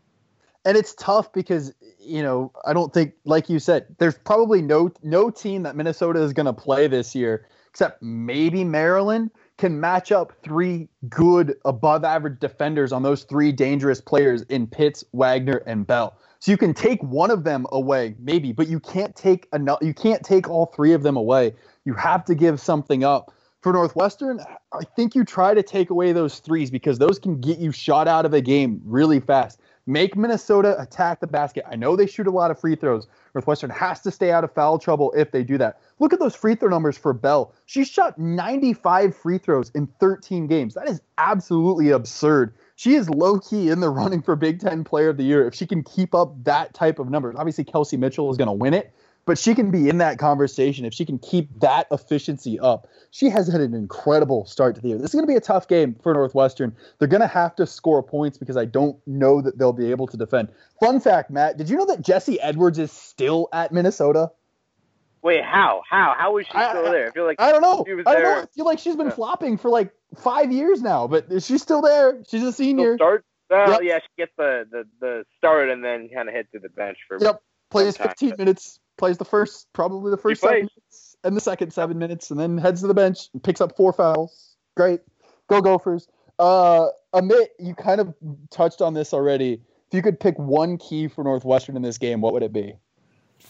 [0.65, 4.93] And it's tough because you know I don't think, like you said, there's probably no
[5.03, 10.13] no team that Minnesota is going to play this year except maybe Maryland can match
[10.13, 15.85] up three good above average defenders on those three dangerous players in Pitts, Wagner, and
[15.85, 16.17] Bell.
[16.39, 19.79] So you can take one of them away, maybe, but you can't take enough.
[19.83, 21.55] You can't take all three of them away.
[21.85, 23.33] You have to give something up.
[23.61, 24.41] For Northwestern,
[24.73, 28.07] I think you try to take away those threes because those can get you shot
[28.07, 29.59] out of a game really fast.
[29.87, 31.65] Make Minnesota attack the basket.
[31.71, 33.07] I know they shoot a lot of free throws.
[33.35, 35.79] Northwestern has to stay out of foul trouble if they do that.
[35.99, 37.55] Look at those free throw numbers for Bell.
[37.67, 40.73] She shot 95 free throws in 13 games.
[40.73, 42.55] That is absolutely absurd.
[42.77, 45.55] She is low key in the running for Big Ten Player of the Year if
[45.55, 47.35] she can keep up that type of numbers.
[47.37, 48.95] Obviously, Kelsey Mitchell is going to win it,
[49.27, 52.87] but she can be in that conversation if she can keep that efficiency up.
[53.11, 54.99] She has had an incredible start to the year.
[54.99, 56.77] This is going to be a tough game for Northwestern.
[56.99, 60.07] They're going to have to score points because I don't know that they'll be able
[60.09, 60.49] to defend.
[60.81, 64.31] Fun fact, Matt, did you know that Jessie Edwards is still at Minnesota?
[65.23, 65.83] Wait, how?
[65.89, 66.15] How?
[66.19, 67.09] How is she I- still there?
[67.09, 67.85] I feel like I don't know.
[67.87, 68.43] She was I don't know.
[68.43, 69.13] I feel like she's been Yeah.
[69.15, 72.23] flopping for like five years now, but she's still there.
[72.29, 72.97] She's a senior.
[72.97, 73.25] start.
[73.49, 73.81] Well, Yep.
[73.85, 76.99] yeah, she gets the, the, the start and then kind of head to the bench
[77.09, 77.19] for.
[77.21, 77.41] Yep.
[77.71, 78.09] Plays Sometime.
[78.11, 82.31] 15 minutes, plays the first, probably the first seven minutes, and the second seven minutes,
[82.31, 84.57] and then heads to the bench and picks up four fouls.
[84.77, 85.01] Great.
[85.49, 86.09] Go Gophers.
[86.39, 88.15] Uh, Amit, you kind of
[88.51, 89.55] touched on this already.
[89.89, 92.75] If you could pick one key for Northwestern in this game, what would it be?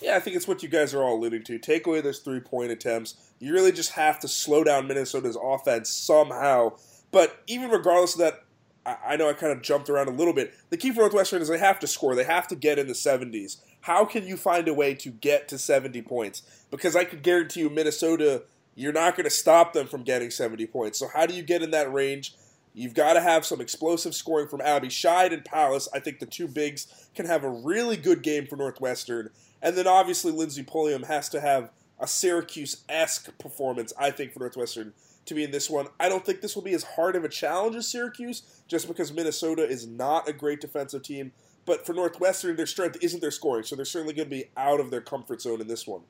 [0.00, 1.58] Yeah, I think it's what you guys are all alluding to.
[1.58, 3.14] Take away those three point attempts.
[3.38, 6.72] You really just have to slow down Minnesota's offense somehow.
[7.10, 8.44] But even regardless of that,
[8.84, 10.52] I, I know I kind of jumped around a little bit.
[10.70, 12.14] The key for Northwestern is they have to score.
[12.14, 13.58] They have to get in the 70s.
[13.84, 16.40] How can you find a way to get to 70 points?
[16.70, 18.44] Because I could guarantee you, Minnesota,
[18.74, 20.98] you're not going to stop them from getting 70 points.
[20.98, 22.34] So how do you get in that range?
[22.72, 25.86] You've got to have some explosive scoring from Abi Scheid and Pallas.
[25.92, 29.28] I think the two bigs can have a really good game for Northwestern.
[29.60, 31.68] And then obviously Lindsey Pulliam has to have
[32.00, 34.94] a Syracuse esque performance, I think, for Northwestern
[35.26, 35.88] to be in this one.
[36.00, 39.12] I don't think this will be as hard of a challenge as Syracuse, just because
[39.12, 41.32] Minnesota is not a great defensive team.
[41.66, 44.80] But for Northwestern, their strength isn't their scoring, so they're certainly going to be out
[44.80, 46.02] of their comfort zone in this one.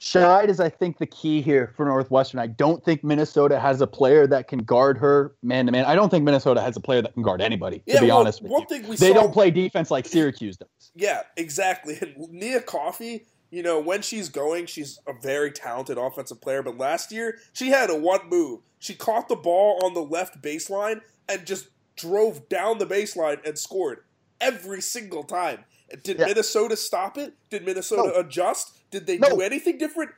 [0.00, 2.40] Scheid is, I think, the key here for Northwestern.
[2.40, 5.84] I don't think Minnesota has a player that can guard her man to man.
[5.84, 8.18] I don't think Minnesota has a player that can guard anybody, to Yeah, be well,
[8.18, 8.66] honest with one you.
[8.68, 10.68] thing we They saw- don't play defense like Syracuse does.
[10.96, 11.98] Yeah, exactly.
[12.00, 16.64] And Nia Coffey, you know, when she's going, she's a very talented offensive player.
[16.64, 18.60] But last year, she had a one move.
[18.80, 23.56] She caught the ball on the left baseline and just drove down the baseline and
[23.56, 24.00] scored
[24.42, 25.64] every single time.
[26.02, 26.26] Did yeah.
[26.26, 27.34] Minnesota stop it?
[27.48, 28.20] Did Minnesota no.
[28.20, 28.76] adjust?
[28.90, 29.30] Did they no.
[29.30, 30.10] do anything different?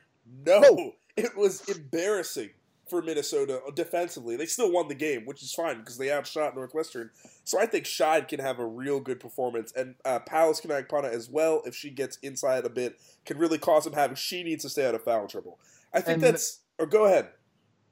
[0.45, 0.61] No.
[0.61, 0.93] no.
[1.17, 2.51] It was embarrassing
[2.89, 4.37] for Minnesota defensively.
[4.37, 7.11] They still won the game, which is fine because they outshot Northwestern.
[7.45, 11.29] So I think Scheid can have a real good performance, and uh, Pallas Kunaiyi-Akpanah as
[11.29, 14.17] well, if she gets inside a bit, can really cause him havoc.
[14.17, 15.59] She needs to stay out of foul trouble.
[15.93, 16.61] I think and, that's.
[16.79, 17.29] Or go ahead.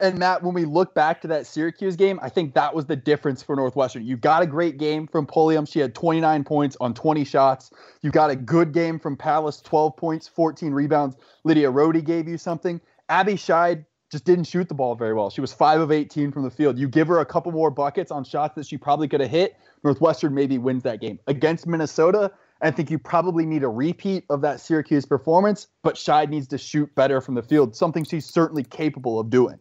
[0.02, 2.96] And Matt, when we look back to that Syracuse game, I think that was the
[2.96, 4.04] difference for Northwestern.
[4.04, 5.64] You got a great game from Pulliam.
[5.64, 7.70] She had 29 points on 20 shots.
[8.00, 11.16] You got a good game from Pallas, 12 points, 14 rebounds.
[11.44, 12.80] Lydia Rohde gave you something.
[13.08, 15.30] Abi Scheid just didn't shoot the ball very well.
[15.30, 16.80] She was 5 of 18 from the field.
[16.80, 19.56] You give her a couple more buckets on shots that she probably could have hit,
[19.84, 21.20] Northwestern maybe wins that game.
[21.28, 26.28] Against Minnesota, I think you probably need a repeat of that Syracuse performance, but Scheid
[26.28, 29.60] needs to shoot better from the field, something she's certainly capable of doing.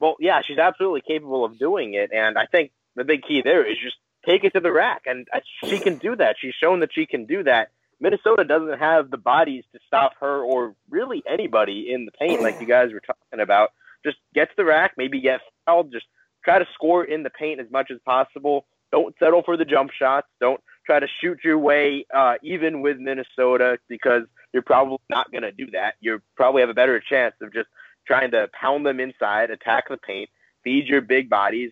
[0.00, 3.64] Well, yeah, she's absolutely capable of doing it, and I think the big key there
[3.70, 5.28] is just take it to the rack, and
[5.64, 6.36] she can do that.
[6.40, 7.70] She's shown that she can do that.
[8.00, 12.60] Minnesota doesn't have the bodies to stop her or really anybody in the paint, like
[12.60, 13.70] you guys were talking about.
[14.04, 16.06] Just get to the rack, maybe get fouled, just
[16.42, 18.64] try to score in the paint as much as possible.
[18.90, 20.26] Don't settle for the jump shots.
[20.40, 25.42] Don't try to shoot your way uh, even with Minnesota because you're probably not going
[25.42, 25.94] to do that.
[26.00, 27.68] You probably have a better chance of just
[28.10, 30.28] trying to pound them inside, attack the paint,
[30.64, 31.70] feed your big bodies,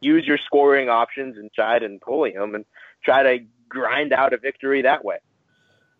[0.00, 2.64] use your scoring options and try and Pulliam and
[3.04, 5.16] try to grind out a victory that way.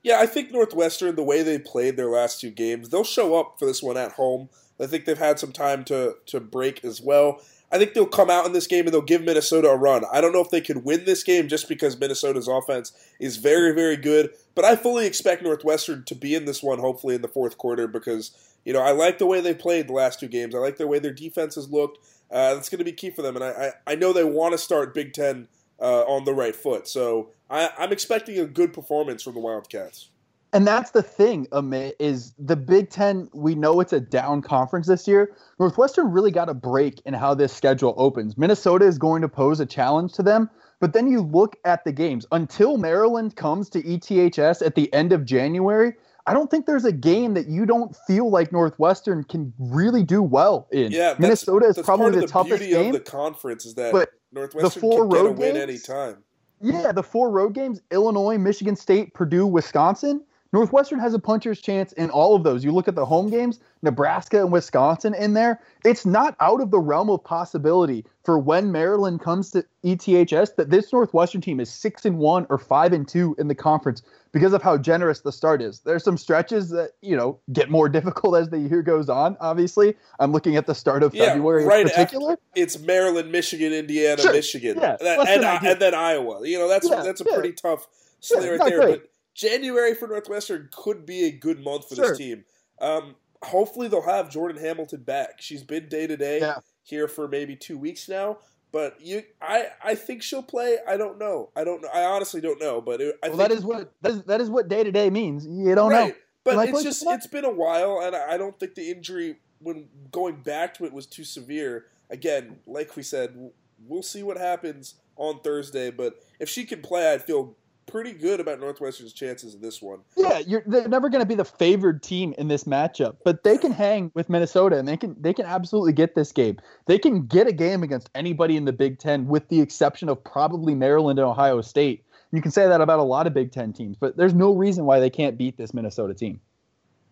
[0.02, 3.56] Yeah, I think Northwestern, the way they played their last two games, they'll show up
[3.58, 4.48] for this one at home.
[4.80, 7.40] I think they've had some time to to break as well.
[7.74, 10.04] I think they'll come out in this game and they'll give Minnesota a run.
[10.12, 13.74] I don't know if they could win this game just because Minnesota's offense is very,
[13.74, 17.26] very good, but I fully expect Northwestern to be in this one, hopefully in the
[17.26, 18.30] fourth quarter, because
[18.64, 20.54] you know I like the way they played the last two games.
[20.54, 21.98] I like the way their defense has looked.
[22.30, 24.52] Uh, that's going to be key for them, and I, I, I know they want
[24.52, 25.48] to start Big Ten
[25.80, 26.86] uh, on the right foot.
[26.86, 30.10] So I, I'm expecting a good performance from the Wildcats.
[30.54, 34.86] And that's the thing, Amit, is the Big Ten, we know it's a down conference
[34.86, 35.34] this year.
[35.58, 38.38] Northwestern really got a break in how this schedule opens.
[38.38, 40.48] Minnesota is going to pose a challenge to them.
[40.78, 42.24] But then you look at the games.
[42.30, 45.94] Until Maryland comes to ETHS at the end of January,
[46.28, 50.22] I don't think there's a game that you don't feel like Northwestern can really do
[50.22, 50.92] well in.
[50.92, 52.92] Yeah, Minnesota is probably the, the, toughest game.
[52.92, 56.18] the conference is that but Northwestern the four can road get a win anytime.
[56.60, 60.22] Yeah, the four road games: Illinois, Michigan State, Purdue, Wisconsin.
[60.54, 62.62] Northwestern has a puncher's chance in all of those.
[62.62, 65.60] You look at the home games, Nebraska and Wisconsin in there.
[65.84, 70.70] It's not out of the realm of possibility for when Maryland comes to ETHS that
[70.70, 74.52] this Northwestern team is six and one or five and two in the conference because
[74.52, 75.80] of how generous the start is.
[75.80, 79.36] There's some stretches that you know get more difficult as the year goes on.
[79.40, 82.38] Obviously, I'm looking at the start of yeah, February right in particular.
[82.54, 84.32] it's Maryland, Michigan, Indiana, sure.
[84.32, 86.46] Michigan, yeah, and, and, and, then Iowa.
[86.46, 87.88] You know that's yeah, that's a pretty tough
[88.20, 88.80] slate right there.
[88.80, 89.00] Great.
[89.00, 92.08] But January for Northwestern could be a good month for sure.
[92.10, 92.44] this team.
[92.80, 95.40] Um, hopefully, they'll have Jordan Hamilton back.
[95.40, 98.38] She's been day to day here for maybe two weeks now.
[98.72, 100.78] But you, I, I think she'll play.
[100.88, 101.50] I don't know.
[101.54, 101.88] I don't know.
[101.94, 102.80] I honestly don't know.
[102.80, 104.90] But it, I well, think, that is what that is, that is what day to
[104.90, 105.46] day means.
[105.46, 106.08] You don't right.
[106.08, 106.14] know.
[106.42, 110.42] But it's just it's been a while, and I don't think the injury when going
[110.42, 111.86] back to it was too severe.
[112.10, 113.50] Again, like we said,
[113.86, 115.90] we'll see what happens on Thursday.
[115.90, 120.00] But if she can play, I'd feel pretty good about Northwestern's chances in this one.
[120.16, 123.72] Yeah, they're never going to be the favored team in this matchup, but they can
[123.72, 126.58] hang with Minnesota, and they can they can absolutely get this game.
[126.86, 130.22] They can get a game against anybody in the Big Ten, with the exception of
[130.22, 132.04] probably Maryland and Ohio State.
[132.32, 134.84] You can say that about a lot of Big Ten teams, but there's no reason
[134.84, 136.40] why they can't beat this Minnesota team.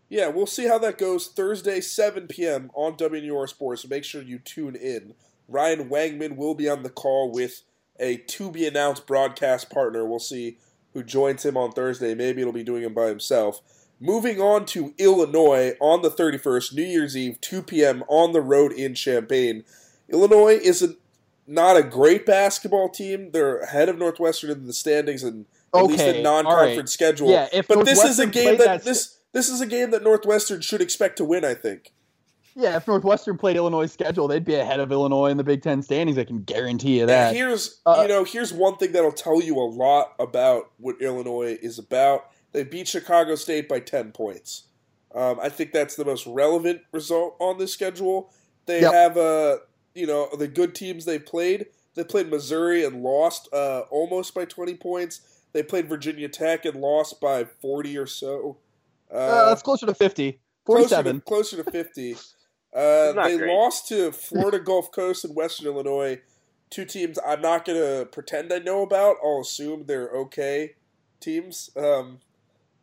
[0.08, 2.70] Yeah, we'll see how that goes Thursday, 7 p.m.
[2.74, 3.80] on WNUR Sports.
[3.80, 5.14] So make sure you tune in.
[5.48, 7.62] Ryan Wangman will be on the call with
[8.02, 10.04] a to be announced broadcast partner.
[10.04, 10.58] We'll see
[10.92, 12.14] who joins him on Thursday.
[12.14, 13.60] Maybe it'll be doing him by himself.
[14.00, 18.02] Moving on to Illinois on the 31st, New Year's Eve, 2 p.m.
[18.08, 19.64] on the road in Champaign.
[20.08, 20.96] Illinois is a,
[21.46, 23.30] not a great basketball team.
[23.30, 26.88] They're ahead of Northwestern in the standings and at okay, least in non-conference right.
[26.88, 27.30] schedule.
[27.30, 30.60] Yeah, but this is a game that, that this this is a game that Northwestern
[30.60, 31.44] should expect to win.
[31.44, 31.92] I think.
[32.54, 35.82] Yeah, if Northwestern played Illinois' schedule, they'd be ahead of Illinois in the Big Ten
[35.82, 36.18] standings.
[36.18, 37.28] I can guarantee you that.
[37.28, 41.00] And here's uh, you know here's one thing that'll tell you a lot about what
[41.00, 42.30] Illinois is about.
[42.52, 44.64] They beat Chicago State by ten points.
[45.14, 48.32] Um, I think that's the most relevant result on this schedule.
[48.66, 48.92] They yep.
[48.92, 49.58] have uh,
[49.94, 51.66] you know the good teams they played.
[51.94, 55.22] They played Missouri and lost uh, almost by twenty points.
[55.52, 58.58] They played Virginia Tech and lost by forty or so.
[59.10, 60.40] Uh, uh, that's closer to 50.
[60.64, 61.20] 47.
[61.20, 62.16] Closer to, closer to 50.
[62.74, 63.50] Uh, they great.
[63.50, 66.20] lost to Florida Gulf Coast and Western Illinois,
[66.70, 69.16] two teams I'm not going to pretend I know about.
[69.22, 70.74] I'll assume they're okay
[71.20, 71.70] teams.
[71.76, 72.20] Um,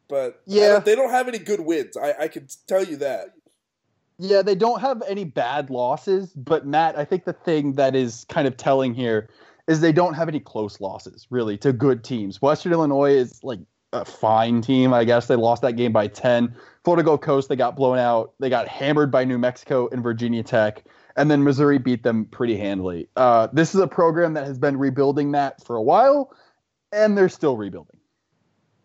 [0.08, 1.96] but yeah, don't, they don't have any good wins.
[1.98, 3.34] I, I can tell you that.
[4.18, 6.34] Yeah, they don't have any bad losses.
[6.34, 9.30] But Matt, I think the thing that is kind of telling here
[9.68, 12.42] is they don't have any close losses really to good teams.
[12.42, 13.60] Western Illinois is like
[13.94, 15.28] a fine team, I guess.
[15.28, 16.56] They lost that game by 10.
[16.84, 18.34] Florida Gulf Coast, they got blown out.
[18.40, 20.84] They got hammered by New Mexico and Virginia Tech.
[21.16, 23.10] And then Missouri beat them pretty handily.
[23.16, 26.32] Uh, this is a program that has been rebuilding that for a while,
[26.94, 28.00] and they're still rebuilding.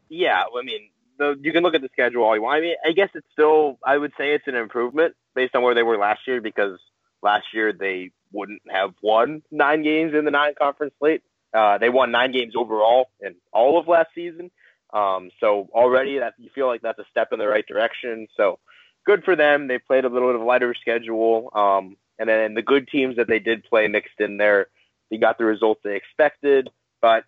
[0.09, 2.59] Yeah, I mean, the, you can look at the schedule all you want.
[2.59, 5.75] I mean, I guess it's still, I would say it's an improvement based on where
[5.75, 6.79] they were last year because
[7.23, 11.23] last year they wouldn't have won nine games in the nine conference slate.
[11.53, 14.51] Uh, they won nine games overall in all of last season.
[14.95, 18.29] Um, so already that you feel like that's a step in the right direction.
[18.37, 18.61] So
[19.05, 19.67] good for them.
[19.67, 21.51] They played a little bit of a lighter schedule.
[21.53, 24.69] Um, and then the good teams that they did play mixed in there,
[25.11, 26.71] they got the results they expected,
[27.03, 27.25] but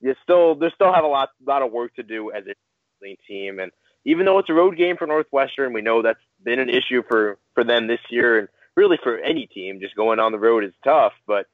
[0.00, 3.60] you still, they still have a lot, lot of work to do as a team.
[3.60, 3.70] And
[4.04, 7.38] even though it's a road game for Northwestern, we know that's been an issue for,
[7.54, 9.80] for them this year and really for any team.
[9.80, 11.46] Just going on the road is tough, but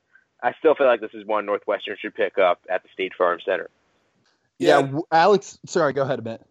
[0.42, 3.40] I still feel like this is one Northwestern should pick up at the State Farm
[3.44, 3.68] Center.
[4.60, 5.58] Yeah, yeah Alex.
[5.66, 6.46] Sorry, go ahead a bit.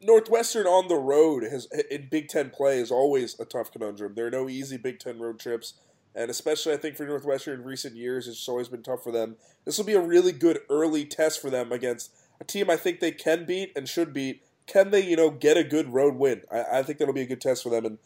[0.00, 4.14] Northwestern on the road has in Big Ten play is always a tough conundrum.
[4.14, 5.74] There are no easy Big Ten road trips,
[6.14, 9.36] and especially I think for Northwestern in recent years, it's always been tough for them.
[9.64, 13.00] This will be a really good early test for them against a team I think
[13.00, 14.42] they can beat and should beat.
[14.66, 16.42] Can they, you know, get a good road win?
[16.52, 17.84] I, I think that'll be a good test for them.
[17.84, 17.98] And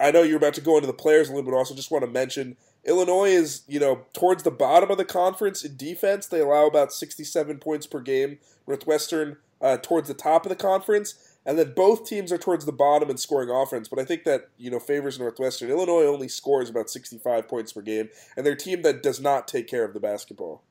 [0.00, 1.56] I know you're about to go into the players a little bit.
[1.56, 5.64] Also, just want to mention Illinois is, you know, towards the bottom of the conference
[5.64, 6.26] in defense.
[6.26, 8.38] They allow about 67 points per game.
[8.66, 12.72] Northwestern uh, towards the top of the conference, and then both teams are towards the
[12.72, 13.88] bottom in scoring offense.
[13.88, 15.70] But I think that you know favors Northwestern.
[15.70, 19.48] Illinois only scores about 65 points per game, and they're a team that does not
[19.48, 20.62] take care of the basketball.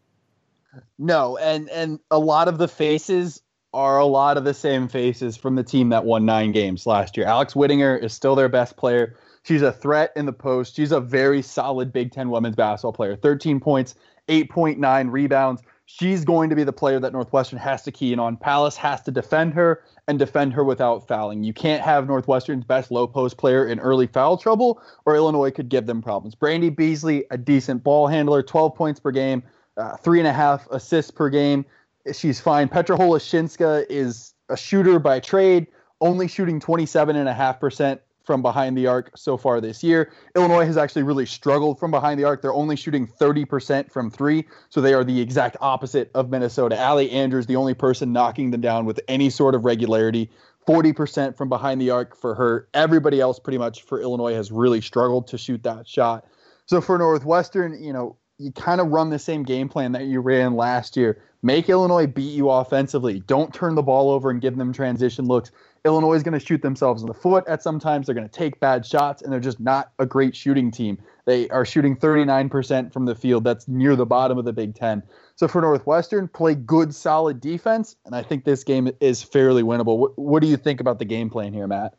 [1.00, 3.41] No, and and a lot of the faces
[3.74, 7.15] are a lot of the same faces from the team that won nine games last
[7.15, 7.26] year.
[7.26, 9.15] Alex Wittinger is still their best player.
[9.43, 10.75] She's a threat in the post.
[10.75, 13.15] She's a very solid Big Ten women's basketball player.
[13.15, 13.95] 13 points,
[14.27, 15.62] 8.9 rebounds.
[15.86, 18.38] She's going to be the player that Northwestern has to key in on.
[18.38, 21.43] Pallas has to defend her and defend her without fouling.
[21.43, 25.69] You can't have Northwestern's best low post player in early foul trouble, or Illinois could
[25.69, 26.36] give them problems.
[26.36, 29.43] Brandi Beasley, a decent ball handler, 12 points per game,
[29.75, 31.65] uh, three and a half assists per game.
[32.13, 32.69] She's fine.
[32.69, 35.67] Petra Holesinska is a shooter by trade,
[35.99, 40.12] only shooting 27.5% from behind the arc so far this year.
[40.36, 42.41] Illinois has actually really struggled from behind the arc.
[42.41, 46.79] They're only shooting 30% from three, so they are the exact opposite of Minnesota.
[46.79, 50.29] Allie Andrews, the only person knocking them down with any sort of regularity.
[50.67, 52.67] 40% from behind the arc for her.
[52.73, 56.25] Everybody else, pretty much for Illinois, has really struggled to shoot that shot.
[56.67, 60.19] So for Northwestern, you know, you kind of run the same game plan that you
[60.19, 61.21] ran last year.
[61.43, 63.19] Make Illinois beat you offensively.
[63.21, 65.51] Don't turn the ball over and give them transition looks.
[65.84, 68.06] Illinois is going to shoot themselves in the foot at sometimes.
[68.06, 71.00] They're going to take bad shots, and they're just not a great shooting team.
[71.26, 73.44] They are shooting 39% from the field.
[73.44, 75.02] That's near the bottom of the Big Ten.
[75.36, 79.98] So for Northwestern, play good, solid defense, and I think this game is fairly winnable.
[79.98, 81.96] What, what do you think about the game plan here, Matt?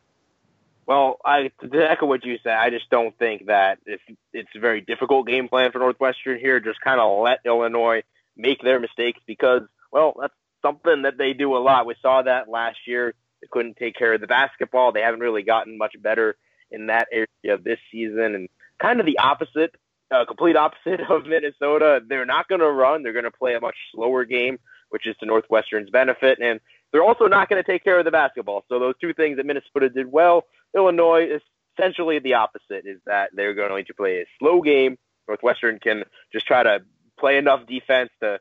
[0.87, 4.59] Well, I to echo what you said, I just don't think that it's it's a
[4.59, 6.61] very difficult game plan for Northwestern here.
[6.61, 8.03] Just kind of let Illinois
[8.37, 11.87] make their mistakes because, well, that's something that they do a lot.
[11.87, 14.93] We saw that last year they couldn't take care of the basketball.
[14.93, 16.37] They haven't really gotten much better
[16.71, 18.35] in that area this season.
[18.35, 18.49] And
[18.81, 19.75] kind of the opposite,
[20.11, 22.01] uh, complete opposite of Minnesota.
[22.07, 23.03] They're not going to run.
[23.03, 26.39] They're going to play a much slower game, which is to Northwestern's benefit.
[26.41, 26.61] And
[26.93, 28.65] they're also not going to take care of the basketball.
[28.69, 31.43] So those two things that Minnesota did well, Illinois is
[31.77, 34.99] essentially the opposite is that they're going to play a slow game.
[35.29, 36.83] Northwestern can just try to
[37.19, 38.41] play enough defense to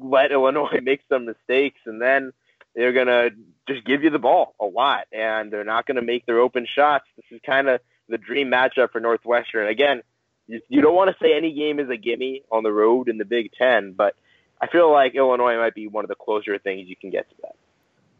[0.00, 2.32] let Illinois make some mistakes, and then
[2.76, 3.30] they're going to
[3.66, 6.66] just give you the ball a lot, and they're not going to make their open
[6.72, 7.06] shots.
[7.16, 9.66] This is kind of the dream matchup for Northwestern.
[9.66, 10.02] Again,
[10.46, 13.18] you, you don't want to say any game is a gimme on the road in
[13.18, 14.14] the Big Ten, but
[14.60, 17.34] I feel like Illinois might be one of the closer things you can get to
[17.42, 17.56] that.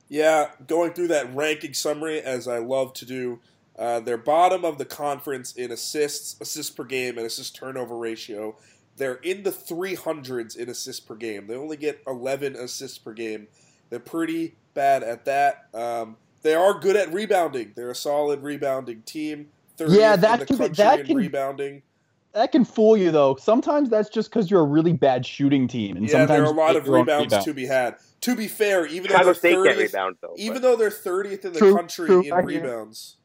[0.09, 3.41] Yeah, going through that ranking summary as I love to do.
[3.79, 8.57] Uh, they're bottom of the conference in assists, assists per game, and assist turnover ratio.
[8.97, 11.47] They're in the 300s in assists per game.
[11.47, 13.49] They only get 11 assists per game.
[13.91, 15.67] They're pretty bad at that.
[15.75, 17.73] Um, they are good at rebounding.
[17.75, 19.49] They're a solid rebounding team.
[19.79, 21.83] Yeah, that can be, that can rebounding.
[22.33, 23.37] That can fool you though.
[23.37, 26.45] Sometimes that's just because you're a really bad shooting team, and yeah, sometimes there are
[26.45, 27.45] a lot of rebounds rebound.
[27.47, 27.97] to be had.
[28.23, 30.35] To be fair, even Chicago though State they're 30th, rebound though.
[30.37, 32.47] even but- though they're 30th in the True, country true, in I hear.
[32.63, 33.17] rebounds,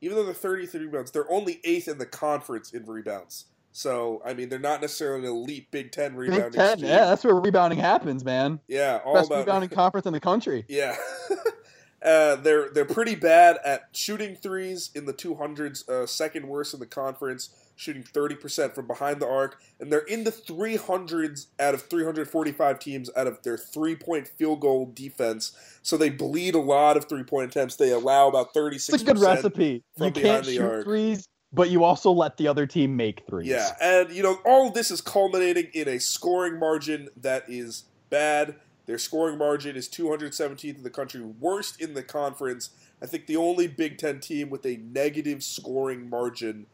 [0.00, 3.46] even though they're 30th in rebounds, they're only eighth in the conference in rebounds.
[3.78, 6.50] So I mean, they're not necessarily an elite Big Ten rebounding.
[6.50, 6.88] Big Ten, team.
[6.88, 8.58] yeah, that's where rebounding happens, man.
[8.66, 10.64] yeah, all Best about rebounding conference in the country.
[10.66, 10.96] Yeah.
[12.04, 16.80] uh, they're they're pretty bad at shooting threes in the 200s, uh, second worst in
[16.80, 21.82] the conference, shooting 30% from behind the arc, and they're in the 300s out of
[21.82, 25.52] 345 teams out of their three-point field goal defense.
[25.82, 27.76] So they bleed a lot of three-point attempts.
[27.76, 28.74] They allow about 36%.
[28.74, 29.84] It's a good recipe.
[29.98, 30.84] You can't shoot arc.
[30.84, 33.48] threes, but you also let the other team make threes.
[33.48, 38.56] Yeah, and you know all this is culminating in a scoring margin that is bad.
[38.86, 42.70] Their scoring margin is 217th in the country, worst in the conference.
[43.02, 46.66] I think the only Big Ten team with a negative scoring margin.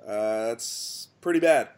[0.00, 1.70] Uh, that's pretty bad.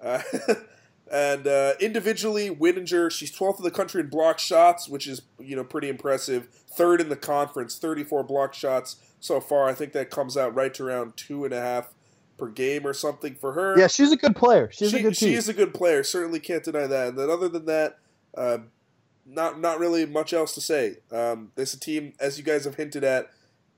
[0.00, 0.22] Uh,
[1.12, 5.54] and uh, individually, Wittinger, she's 12th in the country in block shots, which is you
[5.54, 6.48] know pretty impressive.
[6.68, 9.68] Third in the conference, 34 block shots so far.
[9.68, 11.94] I think that comes out right to around two and a half
[12.36, 13.78] per game or something for her.
[13.78, 14.70] Yeah, she's a good player.
[14.72, 15.38] She's she, a good she team.
[15.38, 16.02] is a good player.
[16.02, 17.08] Certainly can't deny that.
[17.08, 17.98] And then other than that,
[18.36, 18.58] uh,
[19.26, 20.98] not not really much else to say.
[21.10, 23.30] Um, this a team, as you guys have hinted at,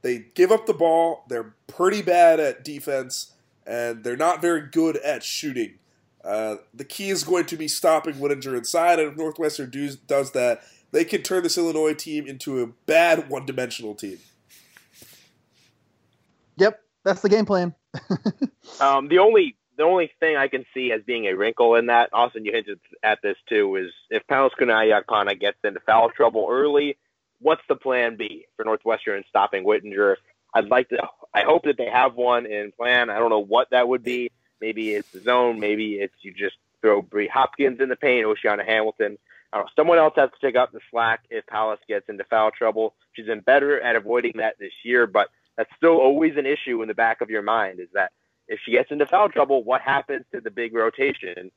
[0.03, 1.24] they give up the ball.
[1.28, 3.32] They're pretty bad at defense,
[3.66, 5.74] and they're not very good at shooting.
[6.24, 10.32] Uh, the key is going to be stopping Wittinger inside, and if Northwestern does, does
[10.32, 14.18] that, they can turn this Illinois team into a bad one-dimensional team.
[16.59, 17.75] Yep, that's the game plan.
[18.81, 22.11] Um, the only the only thing I can see as being a wrinkle in that,
[22.13, 26.97] Austin, you hinted at this too, is if Pallas Kunaiyi-Akpanah gets into foul trouble early,
[27.41, 30.17] what's the plan B for Northwestern in stopping Wittinger?
[30.55, 31.09] I'd like to.
[31.33, 33.11] I hope that they have one in plan.
[33.11, 34.31] I don't know what that would be.
[34.61, 35.61] Maybe it's the zone.
[35.61, 39.19] Maybe it's you just throw Bree Hopkins in the paint, Oceana Hamilton.
[39.53, 39.71] I don't know.
[39.77, 42.95] Someone else has to pick up the slack if Pallas gets into foul trouble.
[43.13, 45.29] She's been better at avoiding that this year, but
[45.59, 47.81] that's still always an issue in the back of your mind.
[47.81, 48.13] Is that
[48.47, 51.51] if she gets into foul trouble, what happens to the big rotation?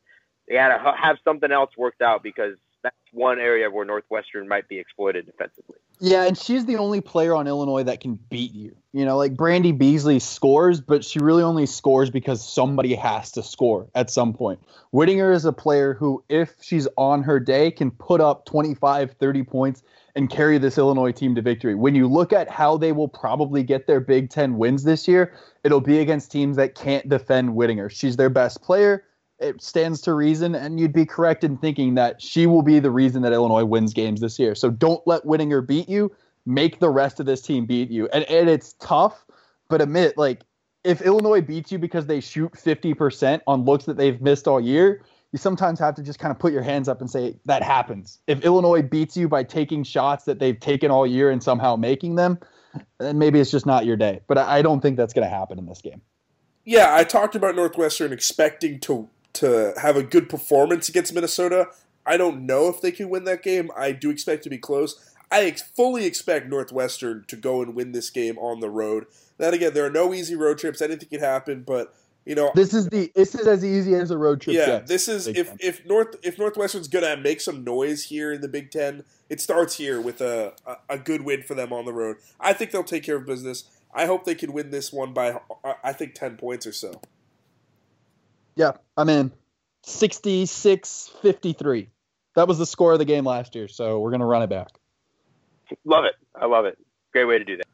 [0.47, 4.67] They got to have something else worked out because that's one area where Northwestern might
[4.67, 5.77] be exploited defensively.
[5.99, 8.75] Yeah, and she's the only player on Illinois that can beat you.
[8.91, 13.43] You know, like Brandi Beasley scores, but she really only scores because somebody has to
[13.43, 14.59] score at some point.
[14.91, 19.43] Wittinger is a player who, if she's on her day, can put up 25, 30
[19.43, 19.83] points
[20.15, 21.75] and carry this Illinois team to victory.
[21.75, 25.33] When you look at how they will probably get their Big Ten wins this year,
[25.63, 27.89] it'll be against teams that can't defend Wittinger.
[27.89, 29.05] She's their best player.
[29.39, 32.91] It stands to reason, and you'd be correct in thinking that she will be the
[32.91, 34.53] reason that Illinois wins games this year.
[34.53, 36.11] So don't let Wittinger beat you.
[36.45, 38.07] Make the rest of this team beat you.
[38.13, 39.25] And, and it's tough,
[39.67, 40.41] but admit, like,
[40.83, 45.03] if Illinois beats you because they shoot 50% on looks that they've missed all year,
[45.31, 48.19] you sometimes have to just kind of put your hands up and say that happens.
[48.27, 52.15] If Illinois beats you by taking shots that they've taken all year and somehow making
[52.15, 52.39] them,
[52.99, 54.21] then maybe it's just not your day.
[54.27, 56.01] But I don't think that's going to happen in this game.
[56.65, 61.69] Yeah, I talked about Northwestern expecting to to have a good performance against Minnesota.
[62.05, 63.71] I don't know if they can win that game.
[63.77, 65.13] I do expect to be close.
[65.31, 69.05] I ex- fully expect Northwestern to go and win this game on the road.
[69.37, 70.81] Then again, there are no easy road trips.
[70.81, 71.95] Anything can happen, but
[72.25, 74.89] you know, This is the this is as easy as a road trip yeah, gets.
[74.89, 75.57] this is Big if Ten.
[75.61, 79.75] if North if Northwestern's gonna make some noise here in the Big Ten, it starts
[79.77, 82.17] here with a, a a good win for them on the road.
[82.39, 83.65] I think they'll take care of business.
[83.93, 87.01] I hope they can win this one by I- I think ten points or so.
[88.55, 89.31] Yeah, I'm in.
[89.83, 91.87] 66-53.
[92.35, 94.49] That was the score of the game last year, so we're going to run it
[94.49, 94.67] back.
[95.85, 96.13] Love it.
[96.35, 96.77] I love it.
[97.13, 97.65] Great way to do that.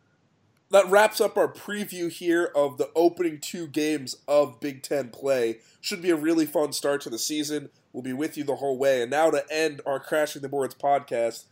[0.71, 5.59] That wraps up our preview here of the opening two games of Big Ten play.
[5.81, 7.69] Should be a really fun start to the season.
[7.93, 9.01] We'll be with you the whole way.
[9.01, 11.45] And now to end our Crashing the Boards podcast,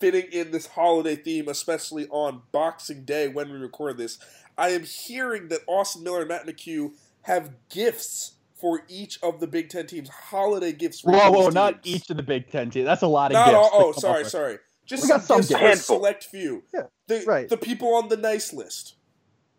[0.00, 4.18] fitting in this holiday theme, especially on Boxing Day when we record this,
[4.58, 6.92] I am hearing that Austin Miller and Matt McHugh
[7.22, 10.08] have gifts for each of the Big Ten teams.
[10.08, 12.86] Holiday gifts for Whoa, whoa, not each of the Big Ten teams.
[12.86, 13.56] That's a lot of Not gifts.
[13.56, 14.58] all, oh, sorry, sorry.
[14.86, 16.62] Just We got some gifts some for a select few.
[16.72, 17.48] Yeah, The, right.
[17.48, 18.94] the people on the nice list.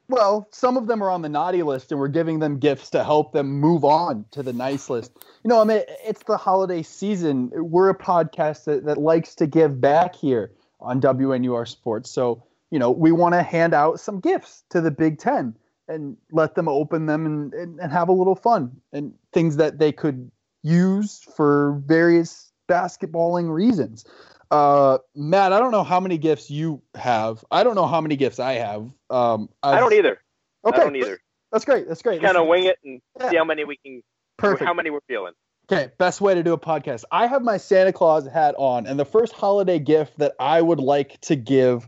[0.10, 3.04] Well, some of them are on the naughty list, and we're giving them gifts to
[3.04, 5.12] help them move on to the nice list.
[5.44, 7.52] You know, I mean, it's the holiday season.
[7.54, 12.10] We're a podcast that, that likes to give back here on WNUR Sports.
[12.10, 15.54] So, you know, we want to hand out some gifts to the Big Ten
[15.90, 19.80] and let them open them and, and, and have a little fun and things that
[19.80, 20.32] they could
[20.64, 24.06] use for various basketballing reasons.
[24.50, 27.44] Uh, Matt, I don't know how many gifts you have.
[27.52, 28.90] I don't know how many gifts I have.
[29.10, 30.20] Um, I don't either.
[30.66, 31.20] Okay, I don't either.
[31.52, 31.88] That's great.
[31.88, 32.22] That's great.
[32.22, 33.30] Kind of wing it and Yeah.
[33.30, 34.02] see how many we can,
[34.38, 34.66] perfect.
[34.66, 35.34] how many we're feeling.
[35.70, 37.04] Okay, best way to do a podcast.
[37.12, 40.80] I have my Santa Claus hat on, and the first holiday gift that I would
[40.80, 41.88] like to give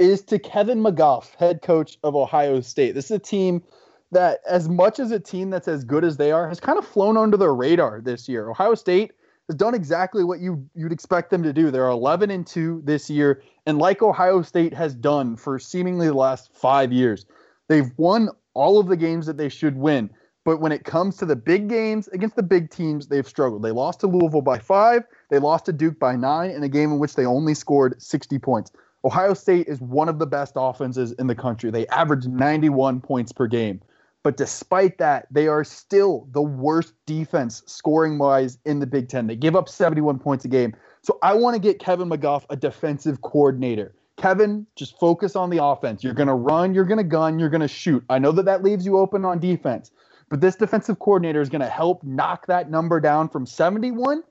[0.00, 2.92] is to Kevin McGuff, head coach of Ohio State.
[2.92, 3.62] This is a team
[4.10, 6.84] that, as much as a team that's as good as they are, has kind of
[6.86, 8.48] flown under the radar this year.
[8.50, 9.12] Ohio State
[9.50, 11.72] has done exactly what you you'd expect them to do.
[11.72, 16.14] They're 11 and 2 this year, and like Ohio State has done for seemingly the
[16.14, 17.26] last 5 years,
[17.66, 20.08] they've won all of the games that they should win.
[20.44, 23.62] But when it comes to the big games against the big teams, they've struggled.
[23.62, 25.02] They lost to Louisville by five.
[25.30, 28.38] They lost to Duke by nine in a game in which they only scored 60
[28.38, 28.70] points.
[29.04, 31.72] Ohio State is one of the best offenses in the country.
[31.72, 33.80] They average 91 points per game.
[34.22, 39.26] But despite that, they are still the worst defense scoring wise in the Big Ten.
[39.26, 40.74] They give up 71 points a game.
[41.02, 43.94] So I want to get Kevin McGuff a defensive coordinator.
[44.18, 46.04] Kevin, just focus on the offense.
[46.04, 48.04] You're going to run, you're going to gun, you're going to shoot.
[48.10, 49.90] I know that that leaves you open on defense,
[50.28, 54.22] but this defensive coordinator is going to help knock that number down from 71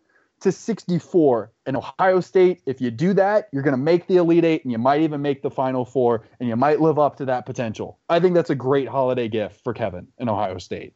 [0.42, 1.52] to 64.
[1.66, 4.72] in Ohio State, if you do that, you're going to make the Elite Eight and
[4.72, 8.00] you might even make the Final Four and you might live up to that potential.
[8.10, 10.94] I think that's a great holiday gift for Kevin in Ohio State.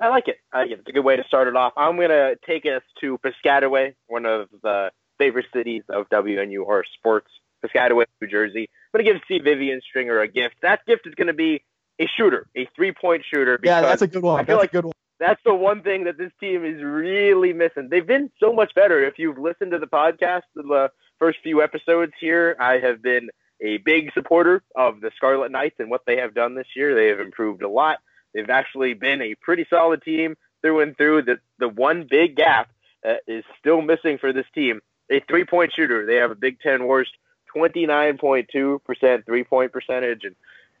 [0.00, 0.38] I like it.
[0.52, 0.80] I like it.
[0.80, 1.72] It's a good way to start it off.
[1.76, 7.30] I'm going to take us to Piscataway, one of the favorite cities of WNUR sports
[7.64, 8.68] Piscataway, New Jersey.
[8.94, 10.56] I'm going to give Steve Vivian Stringer a gift.
[10.62, 11.62] That gift is going to be
[11.98, 13.58] a shooter, a three point shooter.
[13.62, 14.40] Yeah, that's a good one.
[14.40, 14.92] I feel that's like a good one.
[15.18, 17.88] That's the one thing that this team is really missing.
[17.90, 19.02] They've been so much better.
[19.04, 23.78] If you've listened to the podcast, the first few episodes here, I have been a
[23.78, 26.94] big supporter of the Scarlet Knights and what they have done this year.
[26.94, 27.98] They have improved a lot.
[28.34, 31.22] They've actually been a pretty solid team through and through.
[31.22, 32.68] The the one big gap
[33.02, 36.04] that is still missing for this team, a three point shooter.
[36.04, 37.12] They have a Big Ten worst
[37.56, 40.36] 29.2% three point percentage, and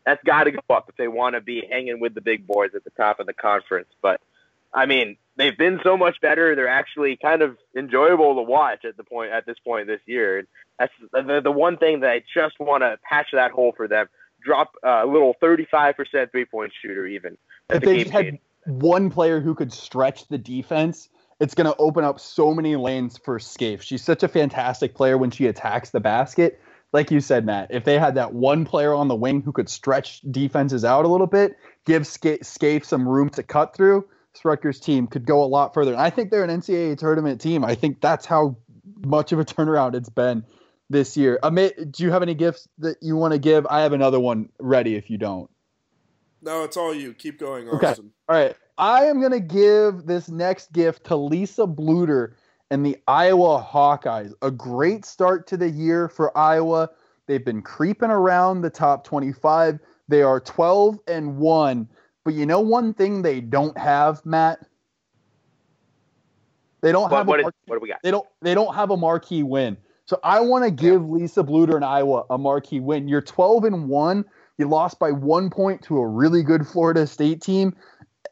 [0.06, 2.70] that's got to go up if they want to be hanging with the big boys
[2.74, 3.88] at the top of the conference.
[4.00, 4.20] But
[4.72, 6.54] I mean, they've been so much better.
[6.54, 10.38] They're actually kind of enjoyable to watch at the point at this point this year.
[10.38, 10.48] And
[10.78, 14.06] that's the, the one thing that I just want to patch that hole for them.
[14.42, 17.36] Drop a little 35% three point shooter even.
[17.68, 21.08] If the they just had one player who could stretch the defense,
[21.40, 23.82] it's going to open up so many lanes for Scaife.
[23.82, 26.60] She's such a fantastic player when she attacks the basket.
[26.96, 29.68] Like you said, Matt, if they had that one player on the wing who could
[29.68, 34.08] stretch defenses out a little bit, give Sca- Scaife some room to cut through,
[34.42, 35.92] Rutgers team could go a lot further.
[35.92, 37.66] And I think they're an NCAA tournament team.
[37.66, 38.56] I think that's how
[39.04, 40.42] much of a turnaround it's been
[40.88, 41.38] this year.
[41.42, 43.66] Amit, do you have any gifts that you want to give?
[43.66, 45.50] I have another one ready if you don't.
[46.40, 47.12] No, it's all you.
[47.12, 47.88] Keep going, Okay.
[47.88, 48.56] All right.
[48.78, 52.36] I am going to give this next gift to Lisa Bluder
[52.70, 54.32] and the Iowa Hawkeyes.
[54.42, 56.90] A great start to the year for Iowa.
[57.26, 59.78] They've been creeping around the top 25.
[60.08, 61.88] They are 12 and 1.
[62.24, 64.58] But you know one thing they don't have, Matt?
[66.80, 67.98] They don't What, have what, a is, what do we got?
[68.02, 69.76] they don't they don't have a marquee win.
[70.04, 73.08] So I want to give Lisa Bluder and Iowa a marquee win.
[73.08, 74.24] You're 12 and 1.
[74.58, 77.74] You lost by 1 point to a really good Florida State team.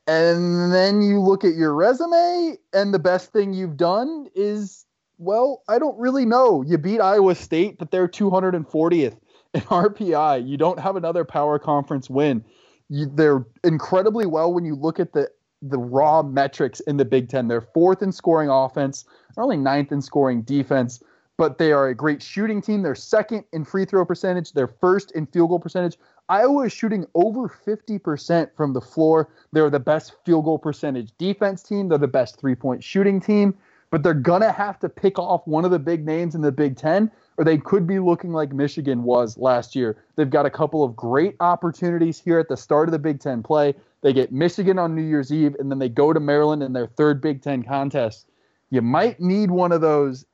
[0.07, 4.85] And then you look at your resume and the best thing you've done is
[5.19, 6.63] well, I don't really know.
[6.63, 9.17] You beat Iowa State, but they're 240th
[9.55, 10.47] in RPI.
[10.47, 12.45] You don't have another power conference win.
[12.89, 15.31] You, they're incredibly well when you look at the
[15.67, 17.49] the raw metrics in the Big Ten.
[17.49, 19.07] They're fourth in scoring offense,
[19.39, 21.03] only ninth in scoring defense,
[21.39, 22.83] but they are a great shooting team.
[22.83, 25.97] They're second in free throw percentage, they're first in field goal percentage.
[26.29, 29.29] Iowa is shooting over 50% from the floor.
[29.53, 31.89] They're the best field goal percentage defense team.
[31.89, 33.55] They're the best three point shooting team,
[33.91, 36.51] but they're going to have to pick off one of the big names in the
[36.51, 40.03] Big Ten, or they could be looking like Michigan was last year.
[40.17, 43.43] They've got a couple of great opportunities here at the start of the Big Ten
[43.43, 43.75] play.
[44.01, 46.87] They get Michigan on New Year's Eve, and then they go to Maryland in their
[46.87, 48.27] third Big Ten contest.
[48.71, 50.25] You might need one of those,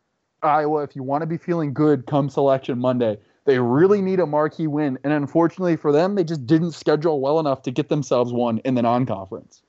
[0.40, 3.18] Iowa, if you want to be feeling good come selection Monday.
[3.44, 4.98] They really need a marquee win.
[5.02, 8.74] And unfortunately for them, they just didn't schedule well enough to get themselves one in
[8.74, 9.62] the non conference.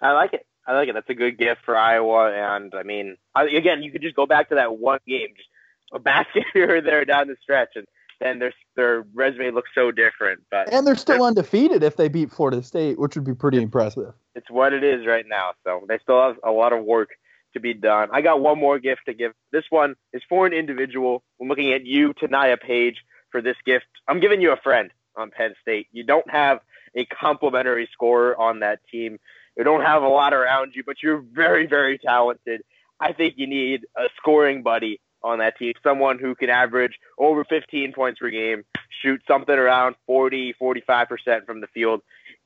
[0.00, 0.46] I like it.
[0.66, 0.94] I like it.
[0.94, 2.32] That's a good gift for Iowa.
[2.32, 5.48] And I mean, I, again, you could just go back to that one game, just
[5.92, 7.86] a basket here or there down the stretch, and
[8.20, 10.42] then their their resume looks so different.
[10.50, 14.14] But And they're still undefeated if they beat Florida State, which would be pretty impressive.
[14.34, 15.52] it's what it is right now.
[15.64, 17.10] So they still have a lot of work
[17.54, 18.08] to be done.
[18.12, 19.32] I got one more gift to give.
[19.52, 21.22] This one is for an individual.
[21.40, 22.96] I'm looking at you, Teniya Page,
[23.30, 23.86] for this gift.
[24.06, 25.88] I'm giving you a friend on Penn State.
[25.92, 26.60] You don't have
[26.94, 29.18] a complimentary scorer on that team.
[29.56, 32.62] You don't have a lot around you, but you're very, very talented.
[33.00, 37.44] I think you need a scoring buddy on that team, someone who can average over
[37.44, 38.62] 15 points per game,
[39.02, 42.02] shoot something around 40, 45% from the field.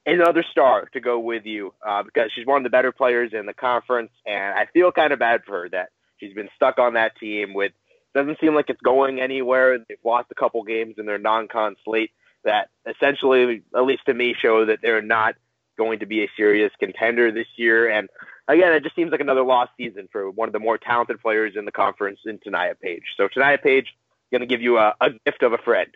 [0.06, 3.46] Another star to go with you uh, because she's one of the better players in
[3.46, 6.94] the conference, and I feel kind of bad for her that she's been stuck on
[6.94, 7.72] that team with
[8.14, 9.78] doesn't seem like it's going anywhere.
[9.78, 12.10] They've lost a couple games in their non-con slate
[12.44, 15.34] that essentially, at least to me, show that they're not
[15.76, 17.88] going to be a serious contender this year.
[17.90, 18.08] And
[18.48, 21.54] again, it just seems like another lost season for one of the more talented players
[21.56, 23.04] in the conference in Teniya Page.
[23.16, 23.94] So Teniya Page,
[24.30, 25.90] going to give you a, a gift of a friend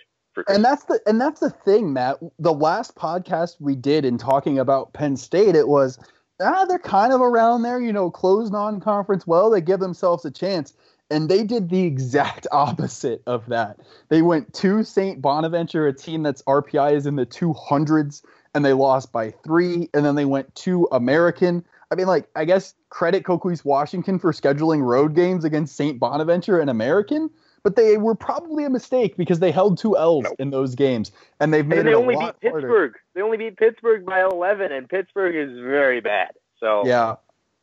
[0.48, 2.18] and that's the and that's the thing, Matt.
[2.38, 5.98] The last podcast we did in talking about Penn State, it was
[6.40, 9.26] ah, they're kind of around there, you know, closed non-conference.
[9.26, 10.74] Well, they give themselves a chance,
[11.10, 13.80] and they did the exact opposite of that.
[14.08, 15.20] They went to St.
[15.20, 18.22] Bonaventure, a team that's RPI is in the two hundreds,
[18.54, 19.88] and they lost by three.
[19.94, 21.64] And then they went to American.
[21.90, 25.98] I mean, like, I guess credit Coquese Washington for scheduling road games against St.
[26.00, 27.30] Bonaventure and American
[27.62, 30.36] but they were probably a mistake because they held two L's nope.
[30.38, 32.64] in those games, and they've made and they it only beat Pittsburgh.
[32.64, 33.00] Harder.
[33.14, 36.32] They only beat Pittsburgh by eleven, and Pittsburgh is very bad.
[36.58, 37.16] So yeah,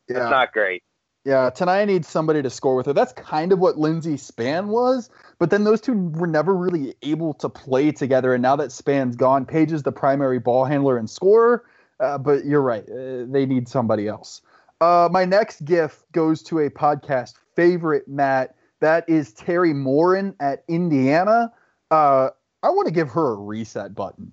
[0.08, 0.20] yeah.
[0.20, 0.84] that's not great.
[1.26, 2.94] Yeah, Teniya needs somebody to score with her.
[2.94, 7.34] That's kind of what Lindsey Spann was, but then those two were never really able
[7.36, 8.34] to play together.
[8.34, 11.66] And now that Spann's gone, Page is the primary ball handler and scorer.
[12.00, 14.42] Uh, but you're right, uh, they need somebody else.
[14.80, 18.56] Uh, my next gift goes to a podcast favorite, Matt.
[18.80, 21.52] That is Teri Moren at Indiana.
[21.92, 22.30] Uh,
[22.64, 24.32] I want to give her a reset button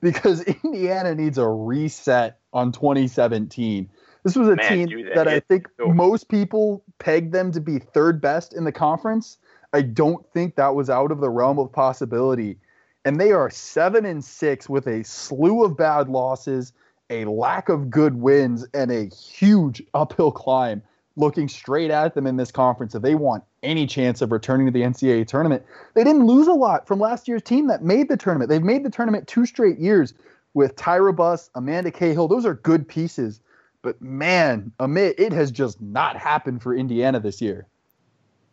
[0.00, 3.88] because Indiana needs a reset on 2017.
[4.22, 7.78] This was a Man, team that, that I think most people pegged them to be
[7.78, 9.38] third best in the conference.
[9.72, 12.58] I don't think that was out of the realm of possibility.
[13.04, 16.72] And they are seven and six with a slew of bad losses,
[17.10, 20.82] a lack of good wins, and a huge uphill climb
[21.16, 24.72] looking straight at them in this conference if they want any chance of returning to
[24.72, 25.64] the NCAA tournament.
[25.94, 28.48] They didn't lose a lot from last year's team that made the tournament.
[28.48, 30.14] They've made the tournament two straight years
[30.52, 32.28] with Tyra Buss, Amanda Cahill.
[32.28, 33.40] Those are good pieces.
[33.82, 37.66] But man, Amit, it has just not happened for Indiana this year.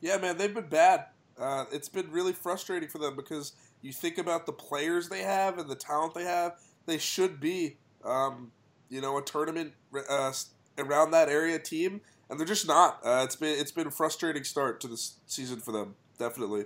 [0.02, 1.06] Yeah, man, they've been bad.
[1.40, 5.58] Uh, it's been really frustrating for them because you think about the players they have
[5.58, 6.58] and the talent they have.
[6.86, 8.52] They should be, um,
[8.90, 9.74] you know, a tournament
[10.10, 10.34] uh,
[10.78, 12.02] around that area team
[12.32, 13.00] and they're just not.
[13.04, 16.66] Uh, it's been it's been a frustrating start to this season for them, definitely.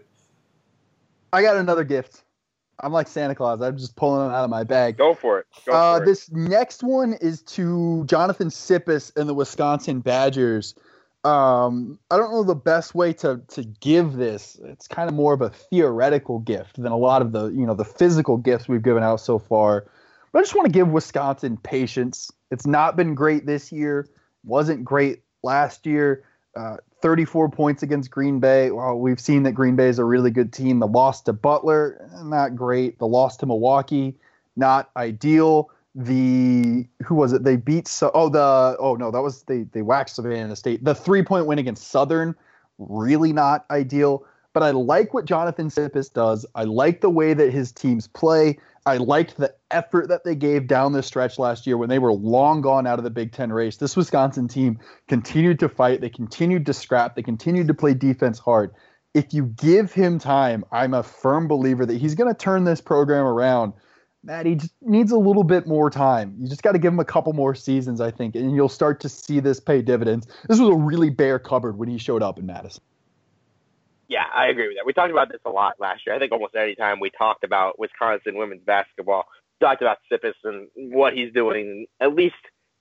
[1.34, 2.24] I got another gift.
[2.80, 3.62] I'm like Santa Claus.
[3.62, 4.98] I'm just pulling it out of my bag.
[4.98, 5.48] Go for it.
[5.66, 6.06] Go uh, for it.
[6.06, 10.76] This next one is to Jonathan Tsipis and the Wisconsin Badgers.
[11.24, 14.60] Um, I don't know the best way to to give this.
[14.64, 17.74] It's kind of more of a theoretical gift than a lot of the you know
[17.74, 19.88] the physical gifts we've given out so far.
[20.32, 22.30] But I just want to give Wisconsin patience.
[22.52, 24.08] It's not been great this year.
[24.44, 26.24] Wasn't great last year.
[26.56, 28.72] Uh, 34 points against Green Bay.
[28.72, 30.80] Well, we've seen that Green Bay is a really good team.
[30.80, 32.98] The loss to Butler, not great.
[32.98, 34.16] The loss to Milwaukee,
[34.56, 35.70] not ideal.
[35.94, 37.44] The who was it?
[37.44, 38.10] They beat so.
[38.14, 40.84] Oh, the oh no, that was they they waxed Savannah State.
[40.84, 42.36] The three point win against Southern,
[42.80, 44.26] really not ideal.
[44.54, 46.46] But I like what Jonathan Tsipis does.
[46.56, 48.58] I like the way that his teams play.
[48.88, 52.14] I liked the effort that they gave down this stretch last year when they were
[52.14, 53.78] long gone out of the Big Ten race.
[53.78, 56.02] This Wisconsin team continued to fight.
[56.02, 57.16] They continued to scrap.
[57.16, 58.76] They continued to play defense hard.
[59.16, 62.80] If you give him time, I'm a firm believer that he's going to turn this
[62.80, 63.74] program around.
[64.24, 66.36] Matt, he needs a little bit more time.
[66.40, 69.00] You just got to give him a couple more seasons, I think, and you'll start
[69.02, 70.28] to see this pay dividends.
[70.48, 72.84] This was a really bare cupboard when he showed up in Madison.
[74.08, 74.86] Yeah, I agree with that.
[74.86, 76.16] We talked about this a lot last year.
[76.16, 79.26] I think almost any time we talked about Wisconsin women's basketball,
[79.60, 81.88] talked about Tsipis and what he's doing.
[82.00, 82.36] At least,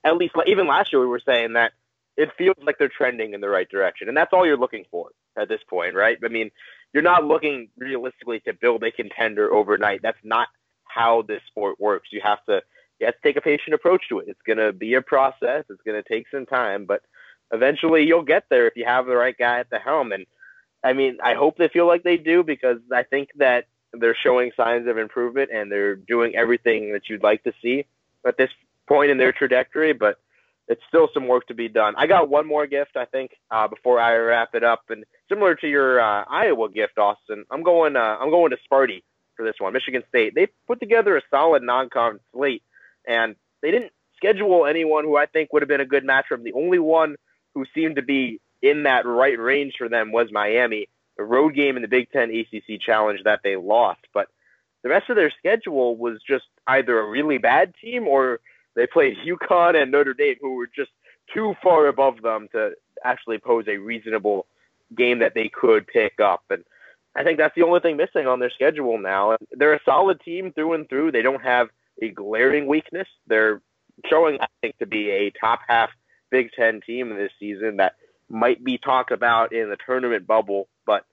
[0.04, 1.72] at least, even last year we were saying that
[2.16, 5.10] it feels like they're trending in the right direction, and that's all you're looking for
[5.36, 6.18] at this point, right?
[6.24, 6.50] I mean,
[6.92, 10.00] you're not looking realistically to build a contender overnight.
[10.02, 10.48] That's not
[10.84, 12.08] how this sport works.
[12.12, 12.62] You have to
[13.00, 14.28] you have to take a patient approach to it.
[14.28, 15.64] It's going to be a process.
[15.68, 17.02] It's going to take some time, but
[17.52, 20.12] eventually you'll get there if you have the right guy at the helm.
[20.12, 20.26] And
[20.84, 24.52] I mean, I hope they feel like they do because I think that they're showing
[24.56, 27.86] signs of improvement and they're doing everything that you'd like to see
[28.26, 28.50] at this
[28.86, 29.94] point in their trajectory.
[29.94, 30.18] But
[30.68, 31.94] it's still some work to be done.
[31.96, 35.54] I got one more gift, I think, uh, before I wrap it up, and similar
[35.56, 37.96] to your uh, Iowa gift, Austin, I'm going.
[37.96, 39.02] Uh, I'm going to Sparty
[39.36, 39.72] for this one.
[39.72, 40.34] Michigan State.
[40.34, 42.62] They put together a solid non-con slate,
[43.06, 46.36] and they didn't schedule anyone who I think would have been a good match for
[46.36, 46.44] them.
[46.44, 47.16] The only one
[47.54, 50.88] who seemed to be in that right range for them was Miami,
[51.18, 54.00] the road game in the Big Ten ACC Challenge that they lost.
[54.14, 54.28] But
[54.82, 58.40] the rest of their schedule was just either a really bad team or
[58.74, 60.90] they played UConn and Notre Dame, who were just
[61.32, 62.72] too far above them to
[63.04, 64.46] actually pose a reasonable
[64.96, 66.42] game that they could pick up.
[66.48, 66.64] And
[67.14, 69.36] I think that's the only thing missing on their schedule now.
[69.52, 71.12] They're a solid team through and through.
[71.12, 71.68] They don't have
[72.00, 73.08] a glaring weakness.
[73.26, 73.60] They're
[74.06, 75.90] showing, I think, to be a top half
[76.30, 77.94] Big Ten team this season that
[78.34, 81.04] might be talked about in the tournament bubble, but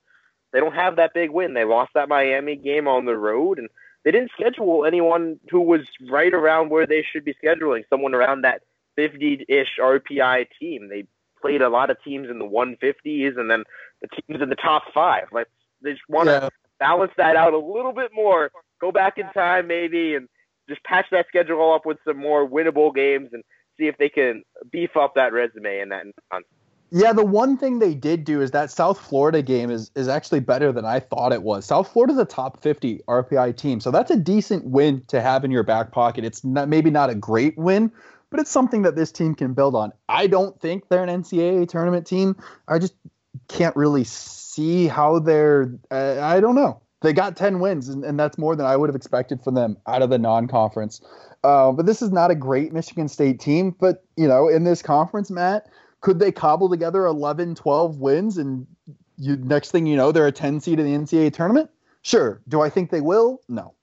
[0.52, 1.54] they don't have that big win.
[1.54, 3.68] They lost that Miami game on the road, and
[4.04, 8.42] they didn't schedule anyone who was right around where they should be scheduling, someone around
[8.42, 8.62] that
[8.96, 10.88] 50 ish RPI team.
[10.88, 11.06] They
[11.40, 13.64] played a lot of teams in the 150s and then
[14.00, 15.28] the teams in the top five.
[15.32, 15.48] Like,
[15.80, 16.48] they just want to yeah.
[16.78, 18.50] balance that out a little bit more,
[18.80, 20.28] go back in time maybe, and
[20.68, 23.42] just patch that schedule up with some more winnable games and
[23.78, 26.61] see if they can beef up that resume and that nonsense.
[26.94, 30.40] Yeah, the one thing they did do is that South Florida game is is actually
[30.40, 31.64] better than I thought it was.
[31.64, 35.50] South Florida's a top 50 RPI team, so that's a decent win to have in
[35.50, 36.22] your back pocket.
[36.22, 37.90] It's not maybe not a great win,
[38.28, 39.92] but it's something that this team can build on.
[40.10, 42.36] I don't think they're an NCAA tournament team.
[42.68, 42.94] I just
[43.48, 45.72] can't really see how they're.
[45.90, 46.82] Uh, I don't know.
[47.00, 49.78] They got 10 wins, and, and that's more than I would have expected from them
[49.86, 51.00] out of the non-conference.
[51.42, 53.74] Uh, but this is not a great Michigan State team.
[53.80, 55.66] But you know, in this conference, Matt
[56.02, 58.66] could they cobble together 11, 12 wins and
[59.16, 61.70] you next thing you know they're a 10 seed in the NCAA tournament?
[62.02, 62.42] Sure.
[62.48, 63.40] Do I think they will?
[63.48, 63.74] No.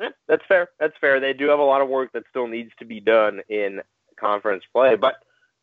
[0.00, 0.68] Yeah, that's fair.
[0.78, 1.20] That's fair.
[1.20, 3.82] They do have a lot of work that still needs to be done in
[4.18, 5.16] conference play, but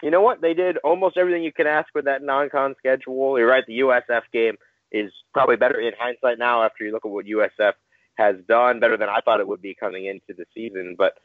[0.03, 0.41] you know what?
[0.41, 3.39] They did almost everything you can ask with that non-con schedule.
[3.39, 3.65] You're right.
[3.65, 4.55] The USF game
[4.91, 7.73] is probably better in hindsight now after you look at what USF
[8.15, 10.95] has done, better than I thought it would be coming into the season.
[10.97, 11.17] But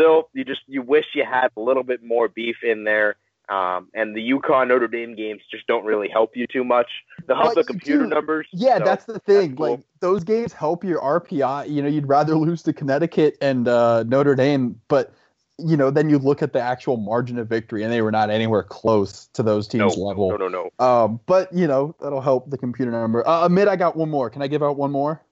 [0.00, 3.16] still, you just you wish you had a little bit more beef in there.
[3.48, 6.86] Um, and the UConn Notre Dame games just don't really help you too much.
[7.26, 8.46] They help the computer numbers.
[8.52, 9.50] Yeah, so that's the thing.
[9.50, 9.70] That's cool.
[9.70, 11.68] Like those games help your RPI.
[11.68, 15.12] You know, you'd rather lose to Connecticut and uh, Notre Dame, but
[15.58, 18.30] you know, then you look at the actual margin of victory, and they were not
[18.30, 20.30] anywhere close to those teams' no, level.
[20.30, 20.84] No, no, no.
[20.84, 23.26] Um, but you know, that'll help the computer number.
[23.26, 24.30] Uh, Amit, I got one more.
[24.30, 25.22] Can I give out one more?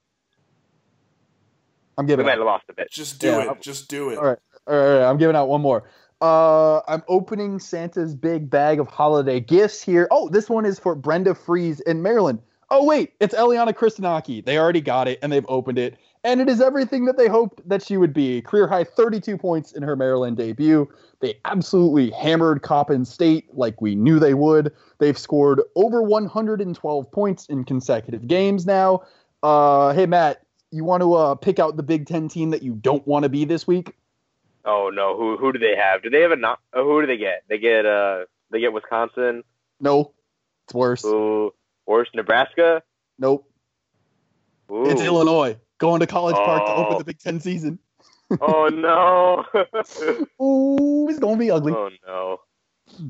[1.99, 2.25] I'm giving.
[2.25, 2.91] We might have lost a bit.
[2.93, 3.53] Just do yeah.
[3.53, 3.61] it.
[3.61, 4.19] Just do it.
[4.19, 4.39] All right.
[4.69, 5.09] All right.
[5.09, 5.89] I'm giving out one more.
[6.21, 10.09] Uh, I'm opening Santa's big bag of holiday gifts here.
[10.11, 12.41] Oh, this one is for Brenda Frese in Maryland.
[12.71, 14.45] Oh, wait, it's Eleanna Christinaki.
[14.45, 15.97] They already got it and they've opened it.
[16.25, 18.43] And it is everything that they hoped that she would be.
[18.43, 20.89] Career high 32 points in her Maryland debut.
[21.21, 24.73] They absolutely hammered Coppin State like we knew they would.
[24.99, 29.03] They've scored over 112 points in consecutive games now.
[29.43, 32.75] Uh, hey, Matt, you want to uh, pick out the Big Ten team that you
[32.75, 33.95] don't want to be this week?
[34.69, 36.03] Oh no, who who do they have?
[36.03, 36.61] Do they have a not?
[36.75, 37.43] Oh, who do they get?
[37.49, 39.43] They get uh they get Wisconsin.
[39.81, 40.13] No,
[40.67, 41.07] it's worse.
[41.07, 41.55] Ooh,
[41.87, 42.83] worse Nebraska.
[43.19, 43.51] Nope.
[44.71, 44.91] Ooh.
[44.91, 46.45] It's Illinois going to College oh.
[46.45, 47.79] Park to open the Big Ten season.
[48.43, 49.47] oh no.
[50.45, 51.73] Ooh, it's gonna be ugly.
[51.73, 52.41] Oh no.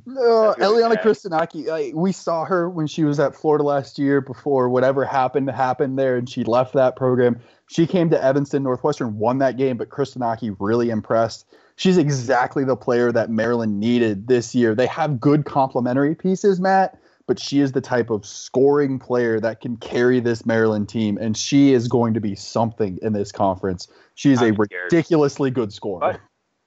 [0.09, 4.69] Uh, Eleanna Christinaki, like, we saw her when she was at Florida last year before
[4.69, 7.41] whatever happened to happen there, and she left that program.
[7.69, 11.47] She came to Evanston Northwestern, won that game, but Kristanaki really impressed.
[11.77, 14.75] She's exactly the player that Maryland needed this year.
[14.75, 19.61] They have good complementary pieces, Matt, but she is the type of scoring player that
[19.61, 23.87] can carry this Maryland team, and she is going to be something in this conference.
[24.15, 26.01] She's a ridiculously good scorer.
[26.01, 26.21] But,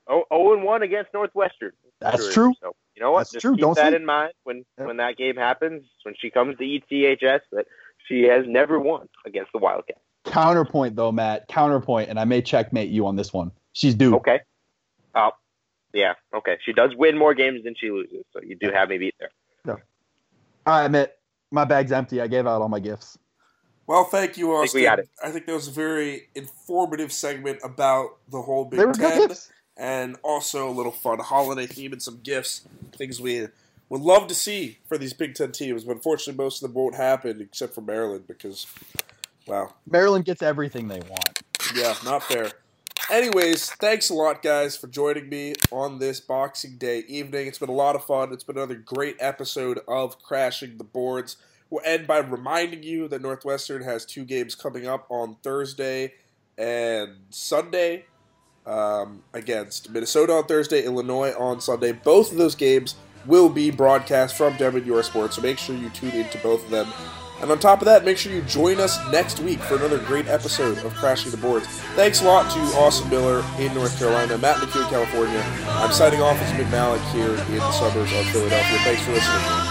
[0.07, 1.71] oh, 0 and 1 against Northwestern.
[1.99, 2.33] That's sure.
[2.33, 2.53] true.
[2.61, 3.21] So, you know what?
[3.21, 3.55] That's Just true.
[3.55, 3.95] keep Don't that see.
[3.95, 7.65] in mind when, when that game happens, when she comes to ETHS, that
[8.07, 9.99] she has never won against the Wildcats.
[10.25, 11.47] Counterpoint though, Matt.
[11.47, 13.51] Counterpoint, and I may checkmate you on this one.
[13.73, 14.15] She's due.
[14.17, 14.41] Okay.
[15.15, 15.31] Oh,
[15.93, 16.13] yeah.
[16.31, 16.59] Okay.
[16.63, 19.31] She does win more games than she loses, so you do have me beat there.
[19.65, 19.77] No.
[20.67, 21.17] I admit
[21.49, 22.21] my bag's empty.
[22.21, 23.17] I gave out all my gifts.
[23.87, 24.61] Well, thank you, Austin.
[24.61, 25.09] I think, we got it.
[25.23, 29.29] I think that was a very informative segment about the whole Big Ten,
[29.77, 32.61] and also a little fun holiday theme and some gifts,
[32.93, 33.47] things we
[33.89, 35.83] would love to see for these Big Ten teams.
[35.83, 38.67] But unfortunately, most of them won't happen, except for Maryland, because
[39.47, 39.73] Wow.
[39.89, 41.41] Maryland gets everything they want.
[41.75, 42.51] Yeah, not fair.
[43.09, 47.47] Anyways, thanks a lot, guys, for joining me on this Boxing Day evening.
[47.47, 48.31] It's been a lot of fun.
[48.31, 51.37] It's been another great episode of Crashing the Boards.
[51.69, 56.13] We'll end by reminding you that Northwestern has two games coming up on Thursday
[56.57, 58.05] and Sunday
[58.65, 61.91] um, against Minnesota on Thursday, Illinois on Sunday.
[61.91, 62.95] Both of those games
[63.25, 66.87] will be broadcast from WNUR Sports, so make sure you tune into both of them
[67.41, 70.27] and on top of that, make sure you join us next week for another great
[70.27, 71.65] episode of Crashing the Boards.
[71.95, 75.43] Thanks a lot to Austin Miller in North Carolina, Matt McHugh in California.
[75.67, 78.77] I'm signing off as Mick Mallik here in the suburbs of Philadelphia.
[78.83, 79.70] Thanks for listening.